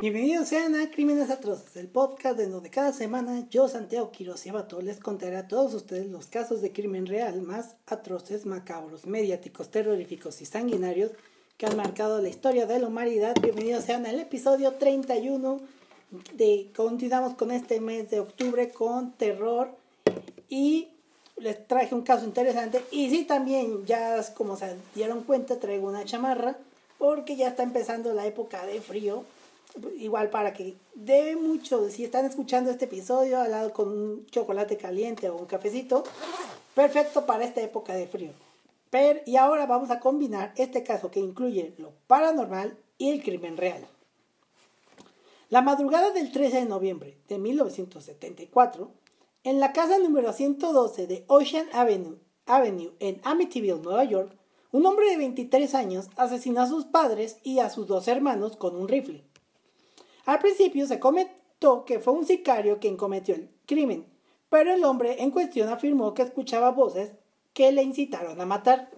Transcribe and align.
Bienvenidos 0.00 0.46
sean 0.46 0.76
a 0.76 0.92
Crímenes 0.92 1.28
Atroces, 1.28 1.74
el 1.74 1.88
podcast 1.88 2.38
en 2.38 2.52
donde 2.52 2.70
cada 2.70 2.92
semana 2.92 3.48
yo, 3.50 3.66
Santiago 3.66 4.12
Quiroz 4.12 4.46
y 4.46 4.50
Abato, 4.50 4.80
les 4.80 5.00
contaré 5.00 5.36
a 5.36 5.48
todos 5.48 5.74
ustedes 5.74 6.06
los 6.06 6.28
casos 6.28 6.62
de 6.62 6.70
crimen 6.70 7.04
real 7.06 7.42
más 7.42 7.74
atroces, 7.84 8.46
macabros, 8.46 9.06
mediáticos, 9.06 9.72
terroríficos 9.72 10.40
y 10.40 10.46
sanguinarios 10.46 11.10
que 11.56 11.66
han 11.66 11.76
marcado 11.76 12.22
la 12.22 12.28
historia 12.28 12.66
de 12.66 12.78
la 12.78 12.86
humanidad. 12.86 13.34
Bienvenidos 13.42 13.86
sean 13.86 14.06
al 14.06 14.20
episodio 14.20 14.74
31 14.74 15.60
de 16.34 16.70
continuamos 16.76 17.34
con 17.34 17.50
este 17.50 17.80
mes 17.80 18.08
de 18.08 18.20
octubre 18.20 18.70
con 18.70 19.10
terror. 19.14 19.74
Y 20.48 20.90
les 21.38 21.66
traje 21.66 21.96
un 21.96 22.02
caso 22.02 22.24
interesante. 22.24 22.84
Y 22.92 23.10
sí 23.10 23.24
también 23.24 23.84
ya 23.84 24.22
como 24.34 24.56
se 24.56 24.76
dieron 24.94 25.24
cuenta 25.24 25.58
traigo 25.58 25.88
una 25.88 26.04
chamarra 26.04 26.56
porque 26.98 27.34
ya 27.34 27.48
está 27.48 27.64
empezando 27.64 28.14
la 28.14 28.26
época 28.26 28.64
de 28.64 28.80
frío 28.80 29.24
igual 29.98 30.30
para 30.30 30.52
que 30.52 30.76
debe 30.94 31.36
mucho, 31.36 31.88
si 31.90 32.04
están 32.04 32.24
escuchando 32.24 32.70
este 32.70 32.86
episodio 32.86 33.40
al 33.40 33.50
lado 33.50 33.72
con 33.72 33.88
un 33.88 34.26
chocolate 34.26 34.76
caliente 34.76 35.28
o 35.28 35.36
un 35.36 35.46
cafecito, 35.46 36.04
perfecto 36.74 37.26
para 37.26 37.44
esta 37.44 37.60
época 37.60 37.94
de 37.94 38.06
frío. 38.06 38.32
Pero, 38.90 39.20
y 39.26 39.36
ahora 39.36 39.66
vamos 39.66 39.90
a 39.90 40.00
combinar 40.00 40.52
este 40.56 40.82
caso 40.82 41.10
que 41.10 41.20
incluye 41.20 41.74
lo 41.78 41.92
paranormal 42.06 42.76
y 42.96 43.10
el 43.10 43.22
crimen 43.22 43.56
real. 43.56 43.86
La 45.50 45.62
madrugada 45.62 46.10
del 46.10 46.32
13 46.32 46.60
de 46.60 46.66
noviembre 46.66 47.16
de 47.28 47.38
1974, 47.38 48.90
en 49.44 49.60
la 49.60 49.72
casa 49.72 49.98
número 49.98 50.32
112 50.32 51.06
de 51.06 51.24
Ocean 51.26 51.66
Avenue, 51.72 52.18
Avenue 52.46 52.92
en 52.98 53.20
Amityville, 53.24 53.80
Nueva 53.80 54.04
York, 54.04 54.36
un 54.72 54.84
hombre 54.84 55.08
de 55.08 55.16
23 55.16 55.74
años 55.74 56.10
asesinó 56.16 56.60
a 56.60 56.66
sus 56.66 56.84
padres 56.84 57.38
y 57.42 57.60
a 57.60 57.70
sus 57.70 57.86
dos 57.86 58.08
hermanos 58.08 58.56
con 58.56 58.76
un 58.76 58.88
rifle. 58.88 59.24
Al 60.28 60.40
principio 60.40 60.86
se 60.86 61.00
comentó 61.00 61.86
que 61.86 62.00
fue 62.00 62.12
un 62.12 62.26
sicario 62.26 62.78
quien 62.80 62.98
cometió 62.98 63.34
el 63.34 63.48
crimen, 63.64 64.04
pero 64.50 64.74
el 64.74 64.84
hombre 64.84 65.22
en 65.22 65.30
cuestión 65.30 65.70
afirmó 65.70 66.12
que 66.12 66.20
escuchaba 66.20 66.70
voces 66.70 67.12
que 67.54 67.72
le 67.72 67.82
incitaron 67.82 68.38
a 68.38 68.44
matar. 68.44 68.90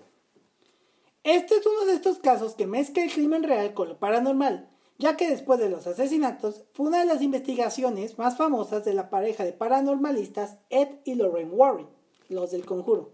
Este 1.22 1.54
es 1.54 1.64
uno 1.64 1.86
de 1.86 1.92
estos 1.92 2.18
casos 2.18 2.56
que 2.56 2.66
mezcla 2.66 3.04
el 3.04 3.12
crimen 3.12 3.44
real 3.44 3.74
con 3.74 3.90
lo 3.90 3.96
paranormal, 4.00 4.68
ya 4.98 5.16
que 5.16 5.30
después 5.30 5.60
de 5.60 5.70
los 5.70 5.86
asesinatos 5.86 6.64
fue 6.72 6.88
una 6.88 6.98
de 6.98 7.06
las 7.06 7.22
investigaciones 7.22 8.18
más 8.18 8.36
famosas 8.36 8.84
de 8.84 8.94
la 8.94 9.08
pareja 9.08 9.44
de 9.44 9.52
paranormalistas 9.52 10.56
Ed 10.68 10.88
y 11.04 11.14
Lorraine 11.14 11.52
Warren, 11.52 11.86
los 12.28 12.50
del 12.50 12.66
conjuro. 12.66 13.12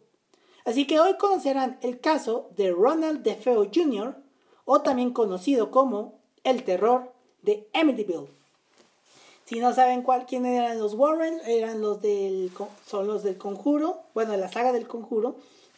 Así 0.64 0.86
que 0.86 1.00
hoy 1.00 1.18
conocerán 1.18 1.78
el 1.82 2.00
caso 2.00 2.48
de 2.56 2.72
Ronald 2.72 3.22
DeFeo 3.22 3.70
Jr., 3.70 4.16
o 4.64 4.80
también 4.80 5.12
conocido 5.12 5.70
como 5.70 6.18
el 6.44 6.64
terror 6.64 7.14
de 7.46 7.66
Amityville. 7.72 8.28
Si 9.46 9.60
no 9.60 9.72
saben 9.72 10.02
cuál, 10.02 10.26
quiénes 10.26 10.58
eran 10.58 10.78
los 10.78 10.94
Warren, 10.94 11.40
eran 11.46 11.80
los 11.80 12.02
del, 12.02 12.50
son 12.84 13.06
los 13.06 13.22
del 13.22 13.38
Conjuro, 13.38 14.02
bueno, 14.12 14.32
de 14.32 14.38
la 14.38 14.50
saga 14.50 14.72
del 14.72 14.88
Conjuro. 14.88 15.36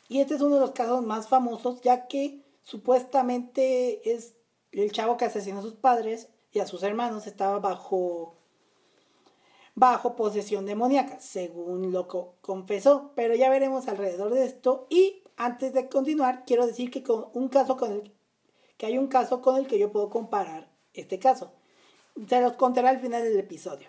Y 0.08 0.20
este 0.20 0.34
es 0.34 0.40
uno 0.40 0.54
de 0.54 0.62
los 0.62 0.70
casos 0.70 1.04
más 1.04 1.28
famosos, 1.28 1.82
ya 1.82 2.08
que 2.08 2.40
supuestamente 2.62 4.10
es 4.10 4.34
el 4.72 4.90
chavo 4.90 5.18
que 5.18 5.26
asesinó 5.26 5.58
a 5.58 5.62
sus 5.62 5.74
padres 5.74 6.28
y 6.50 6.60
a 6.60 6.66
sus 6.66 6.82
hermanos 6.82 7.26
estaba 7.26 7.58
bajo 7.58 8.34
bajo 9.74 10.16
posesión 10.16 10.66
demoníaca, 10.66 11.20
según 11.20 11.92
lo 11.92 12.08
confesó. 12.40 13.12
Pero 13.14 13.34
ya 13.34 13.50
veremos 13.50 13.86
alrededor 13.86 14.32
de 14.32 14.46
esto. 14.46 14.86
Y 14.88 15.22
antes 15.36 15.74
de 15.74 15.88
continuar, 15.88 16.44
quiero 16.46 16.66
decir 16.66 16.90
que 16.90 17.02
con 17.02 17.26
un 17.34 17.48
caso 17.48 17.76
con 17.76 17.92
el 17.92 18.12
que 18.78 18.86
hay 18.86 18.96
un 18.96 19.08
caso 19.08 19.42
con 19.42 19.56
el 19.56 19.66
que 19.66 19.78
yo 19.78 19.92
puedo 19.92 20.08
comparar 20.08 20.70
este 20.94 21.18
caso. 21.18 21.52
Se 22.26 22.40
los 22.40 22.54
contaré 22.54 22.88
al 22.88 22.98
final 23.00 23.22
del 23.22 23.38
episodio. 23.38 23.88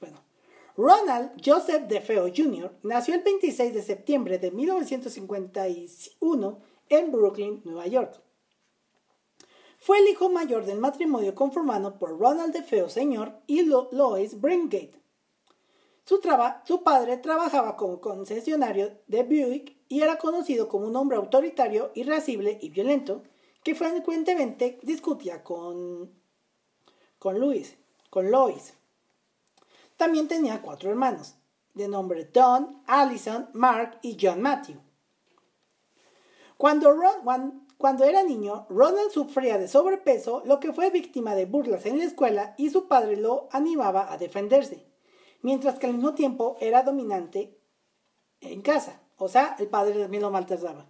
Bueno, 0.00 0.22
Ronald 0.76 1.32
Joseph 1.44 1.88
DeFeo 1.88 2.32
Jr. 2.34 2.72
nació 2.82 3.14
el 3.14 3.22
26 3.22 3.74
de 3.74 3.82
septiembre 3.82 4.38
de 4.38 4.50
1951 4.50 6.58
en 6.88 7.12
Brooklyn, 7.12 7.60
Nueva 7.64 7.86
York. 7.86 8.18
Fue 9.78 9.98
el 9.98 10.08
hijo 10.08 10.30
mayor 10.30 10.64
del 10.64 10.78
matrimonio 10.78 11.34
conformado 11.34 11.98
por 11.98 12.18
Ronald 12.18 12.54
DeFeo 12.54 12.88
Sr. 12.88 13.42
y 13.46 13.60
Lois 13.62 14.40
Bringate. 14.40 15.02
Su, 16.04 16.20
su 16.64 16.82
padre 16.82 17.18
trabajaba 17.18 17.76
como 17.76 18.00
concesionario 18.00 18.98
de 19.06 19.24
Buick 19.24 19.76
y 19.88 20.00
era 20.00 20.16
conocido 20.16 20.68
como 20.68 20.86
un 20.86 20.96
hombre 20.96 21.18
autoritario, 21.18 21.90
irascible 21.94 22.58
y 22.62 22.70
violento 22.70 23.22
que 23.62 23.74
frecuentemente 23.74 24.78
discutía 24.82 25.44
con 25.44 26.17
con 27.18 27.38
Luis, 27.38 27.76
con 28.10 28.30
Lois. 28.30 28.74
También 29.96 30.28
tenía 30.28 30.62
cuatro 30.62 30.90
hermanos, 30.90 31.34
de 31.74 31.88
nombre 31.88 32.24
Don, 32.24 32.82
Allison, 32.86 33.48
Mark 33.52 33.98
y 34.02 34.16
John 34.20 34.40
Matthew. 34.40 34.80
Cuando, 36.56 36.92
cuando 37.76 38.04
era 38.04 38.22
niño, 38.22 38.66
Ronald 38.68 39.10
sufría 39.10 39.58
de 39.58 39.68
sobrepeso, 39.68 40.42
lo 40.44 40.58
que 40.58 40.72
fue 40.72 40.90
víctima 40.90 41.34
de 41.34 41.46
burlas 41.46 41.86
en 41.86 41.98
la 41.98 42.04
escuela 42.04 42.54
y 42.58 42.70
su 42.70 42.88
padre 42.88 43.16
lo 43.16 43.48
animaba 43.52 44.12
a 44.12 44.18
defenderse, 44.18 44.86
mientras 45.42 45.78
que 45.78 45.86
al 45.86 45.94
mismo 45.94 46.14
tiempo 46.14 46.56
era 46.60 46.82
dominante 46.82 47.58
en 48.40 48.62
casa, 48.62 49.00
o 49.16 49.28
sea, 49.28 49.56
el 49.58 49.68
padre 49.68 50.00
también 50.00 50.22
lo 50.22 50.30
maltrataba. 50.30 50.86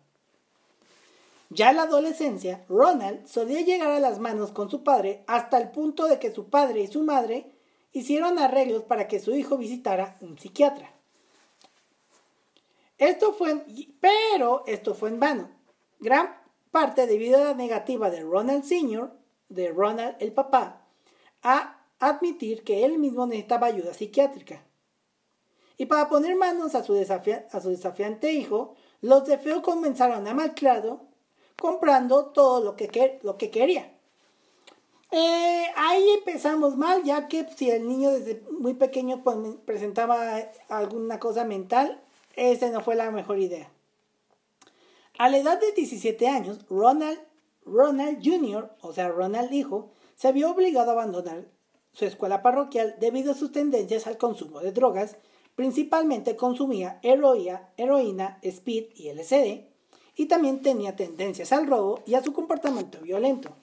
Ya 1.50 1.70
en 1.70 1.76
la 1.76 1.82
adolescencia, 1.82 2.64
Ronald 2.68 3.26
solía 3.26 3.62
llegar 3.62 3.90
a 3.90 4.00
las 4.00 4.18
manos 4.18 4.52
con 4.52 4.70
su 4.70 4.84
padre 4.84 5.24
hasta 5.26 5.56
el 5.58 5.70
punto 5.70 6.06
de 6.06 6.18
que 6.18 6.32
su 6.32 6.50
padre 6.50 6.82
y 6.82 6.86
su 6.88 7.02
madre 7.02 7.52
hicieron 7.92 8.38
arreglos 8.38 8.82
para 8.84 9.08
que 9.08 9.18
su 9.18 9.34
hijo 9.34 9.56
visitara 9.56 10.18
un 10.20 10.38
psiquiatra. 10.38 10.92
Esto 12.98 13.32
fue, 13.32 13.64
pero 14.00 14.64
esto 14.66 14.94
fue 14.94 15.08
en 15.08 15.20
vano. 15.20 15.50
Gran 16.00 16.36
parte 16.70 17.06
debido 17.06 17.38
a 17.38 17.44
la 17.44 17.54
negativa 17.54 18.10
de 18.10 18.22
Ronald 18.22 18.64
Sr., 18.64 19.16
de 19.48 19.70
Ronald 19.70 20.16
el 20.20 20.32
papá, 20.32 20.86
a 21.42 21.86
admitir 21.98 22.62
que 22.62 22.84
él 22.84 22.98
mismo 22.98 23.26
necesitaba 23.26 23.68
ayuda 23.68 23.94
psiquiátrica. 23.94 24.64
Y 25.78 25.86
para 25.86 26.08
poner 26.08 26.36
manos 26.36 26.74
a 26.74 26.82
su, 26.82 26.92
desafiante 26.92 28.32
hijo, 28.32 28.74
los 29.00 29.24
de 29.26 29.38
Feo 29.38 29.62
comenzaron 29.62 30.26
a 30.26 30.34
malcriado 30.34 31.07
comprando 31.60 32.26
todo 32.26 32.64
lo 32.64 32.76
que, 32.76 33.18
lo 33.22 33.36
que 33.36 33.50
quería. 33.50 33.92
Eh, 35.10 35.66
ahí 35.76 36.10
empezamos 36.10 36.76
mal, 36.76 37.02
ya 37.02 37.28
que 37.28 37.46
si 37.56 37.70
el 37.70 37.88
niño 37.88 38.10
desde 38.10 38.42
muy 38.50 38.74
pequeño 38.74 39.22
pues, 39.22 39.36
presentaba 39.64 40.38
alguna 40.68 41.18
cosa 41.18 41.44
mental, 41.44 42.00
esa 42.36 42.68
no 42.70 42.82
fue 42.82 42.94
la 42.94 43.10
mejor 43.10 43.38
idea. 43.38 43.70
A 45.18 45.28
la 45.28 45.38
edad 45.38 45.60
de 45.60 45.72
17 45.72 46.28
años, 46.28 46.64
Ronald, 46.68 47.18
Ronald 47.64 48.20
Jr., 48.22 48.70
o 48.82 48.92
sea, 48.92 49.08
Ronald 49.08 49.52
hijo, 49.52 49.90
se 50.14 50.30
vio 50.32 50.50
obligado 50.50 50.90
a 50.90 50.94
abandonar 50.94 51.46
su 51.92 52.04
escuela 52.04 52.42
parroquial 52.42 52.96
debido 53.00 53.32
a 53.32 53.34
sus 53.34 53.50
tendencias 53.50 54.06
al 54.06 54.18
consumo 54.18 54.60
de 54.60 54.72
drogas, 54.72 55.16
principalmente 55.56 56.36
consumía 56.36 57.00
heroína, 57.02 57.70
heroína, 57.76 58.38
speed 58.42 58.90
y 58.94 59.10
LSD, 59.12 59.66
y 60.18 60.26
también 60.26 60.60
tenía 60.62 60.96
tendencias 60.96 61.52
al 61.52 61.68
robo 61.68 62.02
y 62.04 62.14
a 62.14 62.22
su 62.24 62.32
comportamiento 62.32 62.98
violento. 63.00 63.54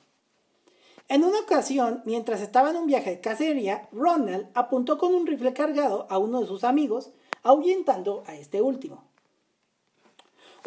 En 1.10 1.26
una 1.26 1.42
ocasión, 1.42 2.02
mientras 2.06 2.40
estaba 2.40 2.70
en 2.70 2.78
un 2.78 2.88
viaje 2.88 3.10
de 3.12 3.20
cacería, 3.20 3.90
Ronald 3.92 4.48
apuntó 4.54 4.98
con 4.98 5.14
un 5.14 5.28
rifle 5.28 5.54
cargado 5.54 6.08
a 6.10 6.18
uno 6.18 6.40
de 6.40 6.48
sus 6.48 6.64
amigos, 6.64 7.12
ahuyentando 7.44 8.24
a 8.26 8.36
este 8.36 8.62
último. 8.62 9.04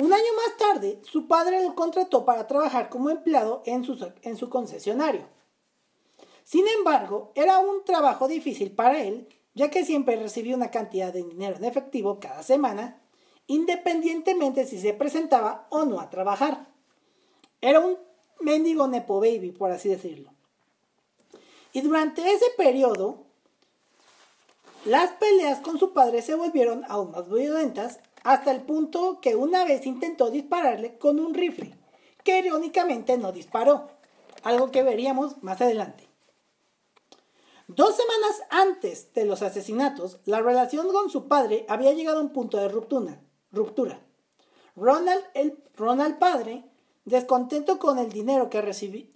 Un 0.00 0.12
año 0.12 0.30
más 0.36 0.58
tarde, 0.58 1.00
su 1.04 1.26
padre 1.26 1.64
lo 1.64 1.74
contrató 1.74 2.26
para 2.26 2.46
trabajar 2.46 2.90
como 2.90 3.08
empleado 3.08 3.62
en 3.64 3.82
su, 3.82 4.12
en 4.22 4.36
su 4.36 4.50
concesionario. 4.50 5.26
Sin 6.44 6.68
embargo, 6.68 7.32
era 7.34 7.60
un 7.60 7.82
trabajo 7.82 8.28
difícil 8.28 8.72
para 8.72 9.02
él, 9.02 9.26
ya 9.54 9.70
que 9.70 9.86
siempre 9.86 10.16
recibía 10.16 10.54
una 10.54 10.70
cantidad 10.70 11.14
de 11.14 11.24
dinero 11.24 11.56
en 11.56 11.64
efectivo 11.64 12.20
cada 12.20 12.42
semana 12.42 13.00
independientemente 13.48 14.66
si 14.66 14.78
se 14.78 14.94
presentaba 14.94 15.66
o 15.70 15.84
no 15.84 15.98
a 16.00 16.10
trabajar. 16.10 16.68
Era 17.60 17.80
un 17.80 17.98
mendigo 18.40 18.86
nepo 18.86 19.18
baby, 19.18 19.50
por 19.50 19.72
así 19.72 19.88
decirlo. 19.88 20.30
Y 21.72 21.80
durante 21.80 22.30
ese 22.32 22.46
periodo, 22.56 23.24
las 24.84 25.10
peleas 25.12 25.58
con 25.58 25.78
su 25.78 25.92
padre 25.92 26.22
se 26.22 26.34
volvieron 26.34 26.84
aún 26.88 27.10
más 27.10 27.28
violentas 27.28 27.98
hasta 28.22 28.50
el 28.52 28.62
punto 28.62 29.20
que 29.20 29.34
una 29.34 29.64
vez 29.64 29.86
intentó 29.86 30.30
dispararle 30.30 30.98
con 30.98 31.18
un 31.18 31.34
rifle, 31.34 31.74
que 32.24 32.38
irónicamente 32.38 33.16
no 33.16 33.32
disparó, 33.32 33.88
algo 34.42 34.70
que 34.70 34.82
veríamos 34.82 35.42
más 35.42 35.60
adelante. 35.60 36.08
Dos 37.66 37.96
semanas 37.96 38.42
antes 38.50 39.12
de 39.14 39.24
los 39.24 39.42
asesinatos, 39.42 40.20
la 40.24 40.40
relación 40.40 40.90
con 40.92 41.10
su 41.10 41.28
padre 41.28 41.64
había 41.68 41.92
llegado 41.92 42.18
a 42.18 42.22
un 42.22 42.32
punto 42.32 42.56
de 42.56 42.68
ruptura. 42.68 43.20
Ruptura. 43.52 44.00
Ronald, 44.76 45.24
el 45.34 45.58
Ronald 45.76 46.18
padre, 46.18 46.64
descontento 47.04 47.78
con 47.78 47.98
el 47.98 48.10
dinero 48.10 48.48
que 48.50 48.62
recibió, 48.62 49.06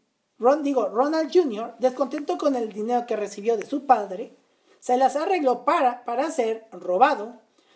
Ron, 0.43 0.64
digo, 0.64 0.88
Ronald 0.88 1.31
Jr., 1.32 1.76
descontento 1.79 2.37
con 2.37 2.56
el 2.56 2.73
dinero 2.73 3.06
que 3.06 3.14
recibió 3.14 3.56
de 3.56 3.64
su 3.64 3.87
padre, 3.87 4.34
se 4.81 4.96
las 4.96 5.14
arregló 5.14 5.64
para, 5.64 6.05
para 6.05 6.32
ser 6.32 6.67
robado 6.73 7.34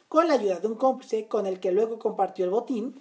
con 0.09 0.27
la 0.27 0.35
ayuda 0.35 0.59
de 0.59 0.67
un 0.67 0.75
cómplice 0.75 1.29
con 1.29 1.47
el 1.47 1.61
que 1.61 1.71
luego 1.71 2.01
compartió 2.01 2.45
el 2.45 2.51
botín 2.51 3.01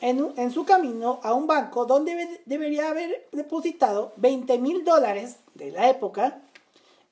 en, 0.00 0.32
en 0.38 0.50
su 0.50 0.64
camino 0.64 1.20
a 1.22 1.34
un 1.34 1.46
banco 1.46 1.84
donde 1.84 2.40
debería 2.46 2.88
haber 2.88 3.28
depositado 3.32 4.12
20 4.16 4.58
mil 4.58 4.82
dólares 4.82 5.36
de 5.52 5.72
la 5.72 5.90
época 5.90 6.40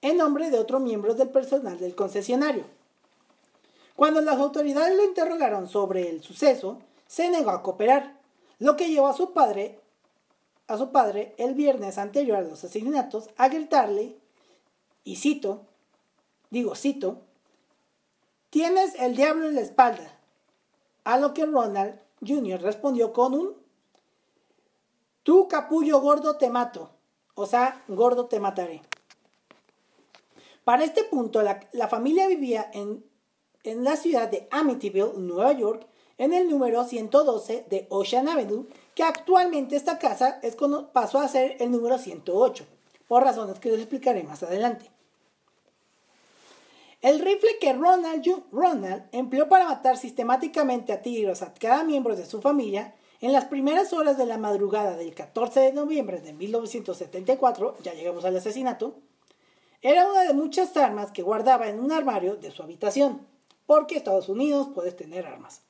en 0.00 0.16
nombre 0.16 0.50
de 0.50 0.58
otro 0.58 0.80
miembro 0.80 1.14
del 1.14 1.28
personal 1.28 1.78
del 1.78 1.94
concesionario. 1.94 2.64
Cuando 3.96 4.20
las 4.20 4.38
autoridades 4.38 4.96
lo 4.96 5.04
interrogaron 5.04 5.68
sobre 5.68 6.08
el 6.08 6.22
suceso, 6.22 6.80
se 7.06 7.30
negó 7.30 7.50
a 7.50 7.62
cooperar, 7.62 8.18
lo 8.58 8.76
que 8.76 8.88
llevó 8.88 9.08
a 9.08 9.14
su 9.14 9.32
padre, 9.32 9.80
a 10.66 10.76
su 10.76 10.90
padre 10.90 11.34
el 11.38 11.54
viernes 11.54 11.98
anterior 11.98 12.38
a 12.38 12.42
los 12.42 12.64
asesinatos 12.64 13.30
a 13.36 13.48
gritarle, 13.48 14.16
y 15.04 15.16
cito, 15.16 15.66
digo 16.50 16.74
cito, 16.74 17.22
tienes 18.50 18.94
el 18.96 19.14
diablo 19.14 19.48
en 19.48 19.54
la 19.54 19.60
espalda, 19.60 20.18
a 21.04 21.18
lo 21.18 21.34
que 21.34 21.46
Ronald 21.46 22.00
Jr. 22.26 22.60
respondió 22.62 23.12
con 23.12 23.34
un, 23.34 23.54
tú 25.22 25.46
capullo 25.46 26.00
gordo 26.00 26.36
te 26.36 26.50
mato, 26.50 26.90
o 27.34 27.46
sea, 27.46 27.84
gordo 27.86 28.26
te 28.26 28.40
mataré. 28.40 28.82
Para 30.64 30.84
este 30.84 31.04
punto, 31.04 31.42
la, 31.42 31.60
la 31.72 31.88
familia 31.88 32.26
vivía 32.26 32.70
en, 32.72 33.04
en 33.64 33.82
la 33.82 33.96
ciudad 33.96 34.30
de 34.30 34.46
Amityville, 34.50 35.14
Nueva 35.16 35.52
York, 35.52 35.86
en 36.18 36.32
el 36.32 36.48
número 36.48 36.84
112 36.84 37.66
de 37.68 37.86
Ocean 37.90 38.28
Avenue, 38.28 38.66
que 38.94 39.02
actualmente 39.02 39.74
esta 39.74 39.98
casa 39.98 40.40
pasó 40.92 41.18
a 41.18 41.28
ser 41.28 41.56
el 41.58 41.72
número 41.72 41.98
108, 41.98 42.64
por 43.08 43.24
razones 43.24 43.58
que 43.58 43.70
les 43.70 43.80
explicaré 43.80 44.22
más 44.22 44.42
adelante. 44.42 44.90
El 47.02 47.18
rifle 47.18 47.58
que 47.60 47.72
Ronald, 47.72 48.24
Ronald 48.50 49.04
empleó 49.12 49.48
para 49.48 49.66
matar 49.66 49.98
sistemáticamente 49.98 50.92
a 50.92 51.02
tiros 51.02 51.42
a 51.42 51.52
cada 51.52 51.84
miembro 51.84 52.16
de 52.16 52.24
su 52.24 52.40
familia 52.40 52.94
en 53.20 53.32
las 53.32 53.46
primeras 53.46 53.92
horas 53.92 54.16
de 54.16 54.26
la 54.26 54.38
madrugada 54.38 54.96
del 54.96 55.14
14 55.14 55.60
de 55.60 55.72
noviembre 55.72 56.20
de 56.20 56.32
1974, 56.32 57.76
ya 57.82 57.94
llegamos 57.94 58.24
al 58.24 58.36
asesinato, 58.36 58.96
era 59.82 60.10
una 60.10 60.22
de 60.22 60.32
muchas 60.32 60.74
armas 60.76 61.10
que 61.10 61.22
guardaba 61.22 61.68
en 61.68 61.78
un 61.78 61.92
armario 61.92 62.36
de 62.36 62.50
su 62.50 62.62
habitación, 62.62 63.26
porque 63.66 63.96
Estados 63.96 64.28
Unidos 64.28 64.68
puede 64.74 64.92
tener 64.92 65.26
armas. 65.26 65.62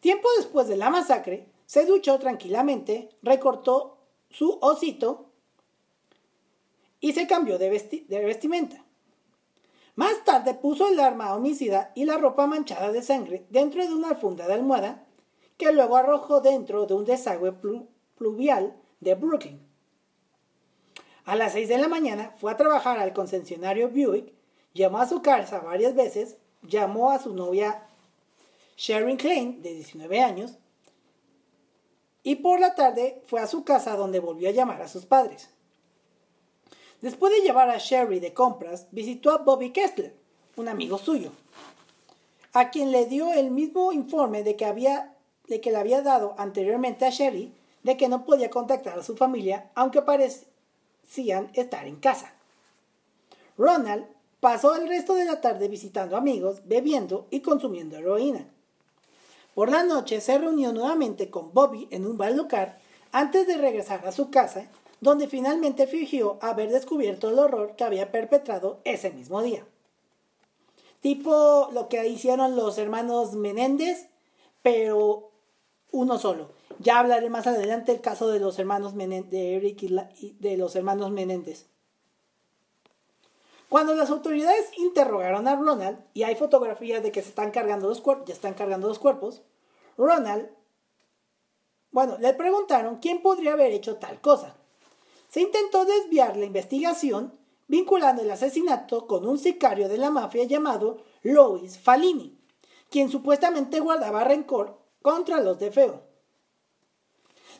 Tiempo 0.00 0.28
después 0.36 0.68
de 0.68 0.76
la 0.76 0.90
masacre, 0.90 1.48
se 1.66 1.84
duchó 1.84 2.18
tranquilamente, 2.18 3.10
recortó 3.22 3.98
su 4.30 4.58
osito 4.60 5.26
y 7.00 7.12
se 7.12 7.26
cambió 7.26 7.58
de, 7.58 7.68
vestimenta. 7.68 8.84
Más 9.96 10.24
tarde 10.24 10.54
puso 10.54 10.88
el 10.88 11.00
arma 11.00 11.34
homicida 11.34 11.92
y 11.94 12.04
la 12.04 12.18
ropa 12.18 12.46
manchada 12.46 12.92
de 12.92 13.02
sangre 13.02 13.46
dentro 13.50 13.86
de 13.86 13.92
una 13.92 14.14
funda 14.14 14.46
de 14.46 14.54
almohada 14.54 15.06
que 15.56 15.72
luego 15.72 15.96
arrojó 15.96 16.40
dentro 16.40 16.86
de 16.86 16.94
un 16.94 17.04
desagüe 17.04 17.52
pluvial 18.16 18.76
de 19.00 19.14
Brooklyn. 19.14 19.60
A 21.24 21.34
las 21.36 21.52
6 21.52 21.68
de 21.68 21.78
la 21.78 21.88
mañana 21.88 22.32
fue 22.38 22.52
a 22.52 22.56
trabajar 22.56 22.98
al 22.98 23.12
concesionario 23.12 23.90
Buick, 23.90 24.32
llamó 24.74 24.98
a 24.98 25.08
su 25.08 25.22
casa 25.22 25.60
varias 25.60 25.94
veces, 25.94 26.36
llamó 26.62 27.10
a 27.10 27.18
su 27.18 27.34
novia 27.34 27.86
Sharon 28.76 29.16
Klein, 29.16 29.62
de 29.62 29.74
19 29.74 30.20
años, 30.20 30.54
y 32.22 32.36
por 32.36 32.60
la 32.60 32.74
tarde 32.74 33.22
fue 33.26 33.40
a 33.40 33.46
su 33.46 33.64
casa 33.64 33.96
donde 33.96 34.20
volvió 34.20 34.48
a 34.48 34.52
llamar 34.52 34.82
a 34.82 34.88
sus 34.88 35.06
padres. 35.06 35.50
Después 37.00 37.32
de 37.32 37.40
llevar 37.40 37.70
a 37.70 37.78
Sherry 37.78 38.20
de 38.20 38.34
compras, 38.34 38.86
visitó 38.90 39.30
a 39.30 39.38
Bobby 39.38 39.70
Kessler, 39.70 40.14
un 40.56 40.68
amigo 40.68 40.98
suyo, 40.98 41.32
a 42.52 42.70
quien 42.70 42.90
le 42.90 43.06
dio 43.06 43.32
el 43.32 43.50
mismo 43.50 43.92
informe 43.92 44.42
de 44.42 44.56
que, 44.56 44.64
había, 44.64 45.14
de 45.46 45.60
que 45.60 45.70
le 45.70 45.76
había 45.78 46.02
dado 46.02 46.34
anteriormente 46.38 47.06
a 47.06 47.10
Sherry 47.10 47.54
de 47.82 47.96
que 47.96 48.08
no 48.08 48.24
podía 48.24 48.50
contactar 48.50 48.98
a 48.98 49.02
su 49.02 49.16
familia 49.16 49.70
aunque 49.74 50.02
parecían 50.02 51.50
estar 51.54 51.86
en 51.86 51.96
casa. 51.96 52.32
Ronald 53.56 54.06
pasó 54.40 54.74
el 54.74 54.88
resto 54.88 55.14
de 55.14 55.24
la 55.24 55.40
tarde 55.40 55.68
visitando 55.68 56.16
amigos, 56.16 56.62
bebiendo 56.64 57.26
y 57.30 57.40
consumiendo 57.40 57.96
heroína. 57.96 58.46
Por 59.54 59.70
la 59.70 59.82
noche 59.82 60.20
se 60.20 60.38
reunió 60.38 60.72
nuevamente 60.72 61.30
con 61.30 61.52
Bobby 61.52 61.88
en 61.90 62.06
un 62.06 62.16
bar 62.16 62.32
local 62.32 62.78
antes 63.10 63.46
de 63.46 63.56
regresar 63.56 64.06
a 64.06 64.12
su 64.12 64.30
casa, 64.30 64.68
donde 65.00 65.28
finalmente 65.28 65.86
fingió 65.86 66.38
haber 66.40 66.70
descubierto 66.70 67.28
el 67.28 67.38
horror 67.38 67.74
que 67.76 67.84
había 67.84 68.12
perpetrado 68.12 68.80
ese 68.84 69.10
mismo 69.10 69.42
día. 69.42 69.64
Tipo 71.00 71.70
lo 71.72 71.88
que 71.88 72.06
hicieron 72.08 72.56
los 72.56 72.78
hermanos 72.78 73.34
Menéndez, 73.34 74.08
pero 74.62 75.30
uno 75.92 76.18
solo. 76.18 76.50
Ya 76.80 76.98
hablaré 76.98 77.30
más 77.30 77.46
adelante 77.46 77.92
el 77.92 78.00
caso 78.00 78.28
de 78.28 78.40
los 78.40 78.58
hermanos 78.58 78.94
Menéndez, 78.94 79.30
de 79.30 79.56
Eric 79.56 79.82
y, 79.82 80.36
de 80.38 80.56
los 80.56 80.76
hermanos 80.76 81.10
Menéndez. 81.10 81.66
Cuando 83.68 83.94
las 83.94 84.10
autoridades 84.10 84.70
interrogaron 84.78 85.46
a 85.46 85.56
Ronald, 85.56 85.98
y 86.14 86.22
hay 86.22 86.36
fotografías 86.36 87.02
de 87.02 87.12
que 87.12 87.22
se 87.22 87.28
están 87.28 87.50
cargando 87.50 87.88
los 87.88 88.00
cuerpos, 88.00 88.26
ya 88.26 88.34
están 88.34 88.54
cargando 88.54 88.88
los 88.88 88.98
cuerpos, 88.98 89.42
Ronald, 89.98 90.48
bueno, 91.90 92.16
le 92.18 92.32
preguntaron 92.34 92.96
quién 92.96 93.22
podría 93.22 93.52
haber 93.52 93.72
hecho 93.72 93.96
tal 93.96 94.20
cosa. 94.20 94.56
Se 95.28 95.40
intentó 95.40 95.84
desviar 95.84 96.36
la 96.36 96.46
investigación 96.46 97.38
vinculando 97.66 98.22
el 98.22 98.30
asesinato 98.30 99.06
con 99.06 99.26
un 99.26 99.38
sicario 99.38 99.88
de 99.88 99.98
la 99.98 100.10
mafia 100.10 100.44
llamado 100.44 100.98
Lois 101.22 101.78
Falini, 101.78 102.38
quien 102.90 103.10
supuestamente 103.10 103.80
guardaba 103.80 104.24
rencor 104.24 104.78
contra 105.02 105.40
los 105.40 105.58
de 105.58 105.70
Feo. 105.70 106.02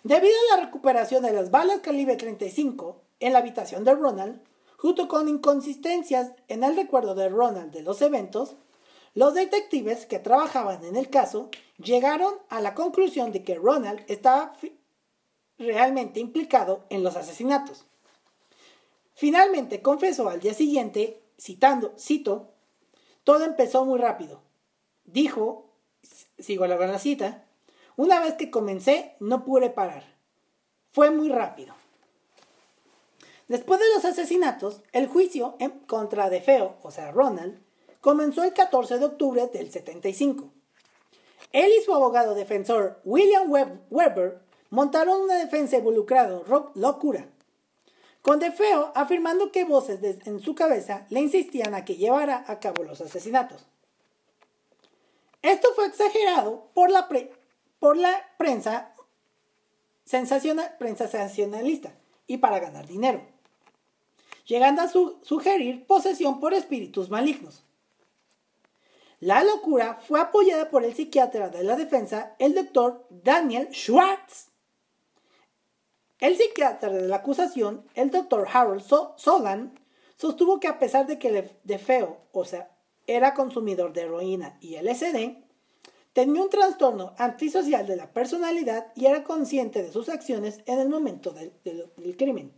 Debido 0.03 0.35
a 0.53 0.57
la 0.57 0.65
recuperación 0.65 1.23
de 1.23 1.33
las 1.33 1.51
balas 1.51 1.81
calibre 1.81 2.17
35 2.17 3.03
en 3.21 3.33
la 3.33 3.41
habitación 3.41 3.85
de 3.85 3.95
Ronald, 3.95 4.41
junto 4.79 5.09
con 5.09 5.29
inconsistencias 5.29 6.33
en 6.47 6.63
el 6.63 6.77
recuerdo 6.77 7.17
de 7.17 7.29
Ronald 7.29 7.73
de 7.73 7.83
los 7.83 8.01
eventos, 8.01 8.55
los 9.13 9.35
detectives 9.35 10.07
que 10.07 10.21
trabajaban 10.21 10.85
en 10.85 10.95
el 10.95 11.11
caso 11.11 11.51
llegaron 11.79 12.35
a 12.49 12.61
la 12.61 12.75
conclusión 12.75 13.33
de 13.33 13.43
que 13.43 13.57
Ronald 13.57 14.01
estaba 14.07 14.55
realmente 15.59 16.21
implicado 16.21 16.85
en 16.91 17.03
los 17.03 17.17
asesinatos. 17.17 17.87
Finalmente 19.15 19.83
confesó 19.83 20.29
al 20.29 20.39
día 20.39 20.55
siguiente, 20.55 21.21
citando, 21.37 21.93
cito, 21.99 22.55
todo 23.25 23.45
empezó 23.45 23.85
muy 23.85 23.99
rápido. 23.99 24.43
Dijo, 25.05 25.73
sigo 26.39 26.69
la 26.69 26.99
cita, 27.01 27.45
una 27.97 28.21
vez 28.21 28.35
que 28.35 28.53
comencé 28.53 29.17
no 29.19 29.45
pude 29.45 29.71
parar. 29.71 30.05
Fue 30.93 31.11
muy 31.11 31.31
rápido. 31.31 31.75
Después 33.49 33.81
de 33.81 33.87
los 33.95 34.05
asesinatos, 34.05 34.83
el 34.93 35.09
juicio 35.09 35.57
en 35.59 35.71
contra 35.71 36.29
de 36.29 36.43
Feo, 36.43 36.77
o 36.83 36.91
sea, 36.91 37.11
Ronald, 37.11 37.59
comenzó 38.03 38.45
el 38.45 38.53
14 38.53 38.99
de 38.99 39.07
octubre 39.07 39.47
del 39.47 39.73
75. 39.73 40.53
Él 41.53 41.73
y 41.79 41.83
su 41.83 41.95
abogado 41.95 42.35
defensor 42.35 43.01
William 43.05 43.51
Weber 43.51 44.43
montaron 44.69 45.23
una 45.23 45.37
defensa 45.37 45.79
involucrado 45.79 46.45
locura, 46.75 47.27
con 48.21 48.39
DeFeo 48.39 48.93
afirmando 48.95 49.51
que 49.51 49.65
voces 49.65 50.01
en 50.27 50.41
su 50.41 50.55
cabeza 50.55 51.07
le 51.09 51.21
insistían 51.21 51.75
a 51.75 51.87
que 51.87 51.97
llevara 51.97 52.45
a 52.49 52.61
cabo 52.61 52.83
los 52.83 53.01
asesinatos. 53.01 53.65
Esto 55.41 55.73
fue 55.75 55.87
exagerado 55.87 56.69
por 56.75 56.91
la, 56.91 57.09
por 57.79 57.97
la 57.97 58.27
prensa, 58.37 58.95
prensa 60.05 61.09
sensacionalista 61.09 61.95
y 62.27 62.37
para 62.39 62.59
ganar 62.59 62.87
dinero 62.87 63.38
llegando 64.49 64.83
a 64.83 64.89
sugerir 64.89 65.87
posesión 65.87 66.41
por 66.41 66.55
espíritus 66.55 67.11
malignos. 67.11 67.65
La 69.21 69.45
locura 69.45 70.01
fue 70.01 70.21
apoyada 70.21 70.71
por 70.71 70.85
el 70.85 70.95
psiquiatra 70.95 71.51
de 71.51 71.63
la 71.63 71.77
defensa, 71.77 72.35
el 72.39 72.55
doctor 72.55 73.07
Daniel 73.11 73.69
Schwartz. 73.73 74.51
El 76.19 76.37
psiquiatra 76.37 76.89
de 76.89 77.07
la 77.07 77.17
acusación, 77.17 77.85
el 77.95 78.11
doctor 78.11 78.49
Harold 78.51 78.83
Solan, 79.17 79.79
sostuvo 80.17 80.59
que 80.59 80.67
a 80.67 80.79
pesar 80.79 81.07
de 81.07 81.19
que 81.19 81.53
de 81.63 81.79
feo, 81.79 82.19
o 82.33 82.45
sea, 82.45 82.77
era 83.07 83.35
consumidor 83.35 83.93
de 83.93 84.03
heroína 84.03 84.59
y 84.61 84.77
LSD, 84.77 85.45
tenía 86.13 86.43
un 86.43 86.51
trastorno 86.51 87.15
antisocial 87.19 87.87
de 87.87 87.97
la 87.97 88.13
personalidad 88.13 88.93
y 88.97 89.07
era 89.07 89.25
consciente 89.25 89.83
de 89.83 89.93
sus 89.93 90.09
acciones 90.09 90.61
en 90.67 90.79
el 90.79 90.89
momento 90.89 91.33
del 91.33 92.17
crimen. 92.17 92.58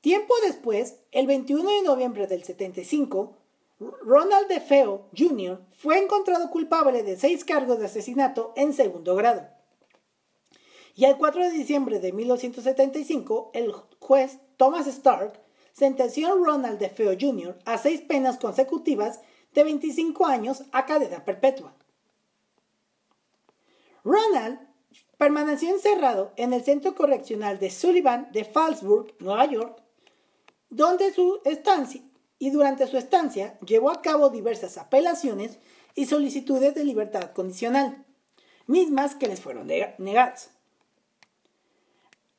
Tiempo 0.00 0.32
después, 0.46 0.96
el 1.10 1.26
21 1.26 1.68
de 1.68 1.82
noviembre 1.82 2.26
del 2.28 2.44
75, 2.44 3.36
Ronald 3.80 4.48
DeFeo 4.48 5.08
Jr. 5.16 5.60
fue 5.76 5.98
encontrado 5.98 6.50
culpable 6.50 7.02
de 7.02 7.16
seis 7.16 7.44
cargos 7.44 7.80
de 7.80 7.86
asesinato 7.86 8.52
en 8.56 8.72
segundo 8.72 9.16
grado. 9.16 9.48
Y 10.94 11.04
el 11.04 11.16
4 11.16 11.44
de 11.44 11.50
diciembre 11.50 11.98
de 12.00 12.12
1975, 12.12 13.50
el 13.54 13.72
juez 13.98 14.38
Thomas 14.56 14.86
Stark 14.86 15.40
sentenció 15.72 16.28
a 16.28 16.34
Ronald 16.34 16.78
DeFeo 16.78 17.16
Jr. 17.18 17.58
a 17.64 17.78
seis 17.78 18.00
penas 18.00 18.38
consecutivas 18.38 19.20
de 19.54 19.64
25 19.64 20.26
años 20.26 20.62
a 20.72 20.86
cadena 20.86 21.24
perpetua. 21.24 21.74
Ronald 24.04 24.60
permaneció 25.18 25.70
encerrado 25.70 26.32
en 26.36 26.52
el 26.52 26.64
centro 26.64 26.94
correccional 26.94 27.58
de 27.58 27.70
Sullivan 27.70 28.30
de 28.32 28.44
Fallsburg, 28.44 29.14
Nueva 29.20 29.46
York, 29.46 29.82
donde 30.70 31.12
su 31.12 31.40
estancia 31.44 32.02
y 32.38 32.50
durante 32.50 32.86
su 32.86 32.96
estancia 32.96 33.58
llevó 33.60 33.90
a 33.90 34.02
cabo 34.02 34.30
diversas 34.30 34.78
apelaciones 34.78 35.58
y 35.94 36.06
solicitudes 36.06 36.74
de 36.74 36.84
libertad 36.84 37.32
condicional, 37.32 38.04
mismas 38.66 39.14
que 39.14 39.26
les 39.26 39.40
fueron 39.40 39.66
negadas. 39.66 40.50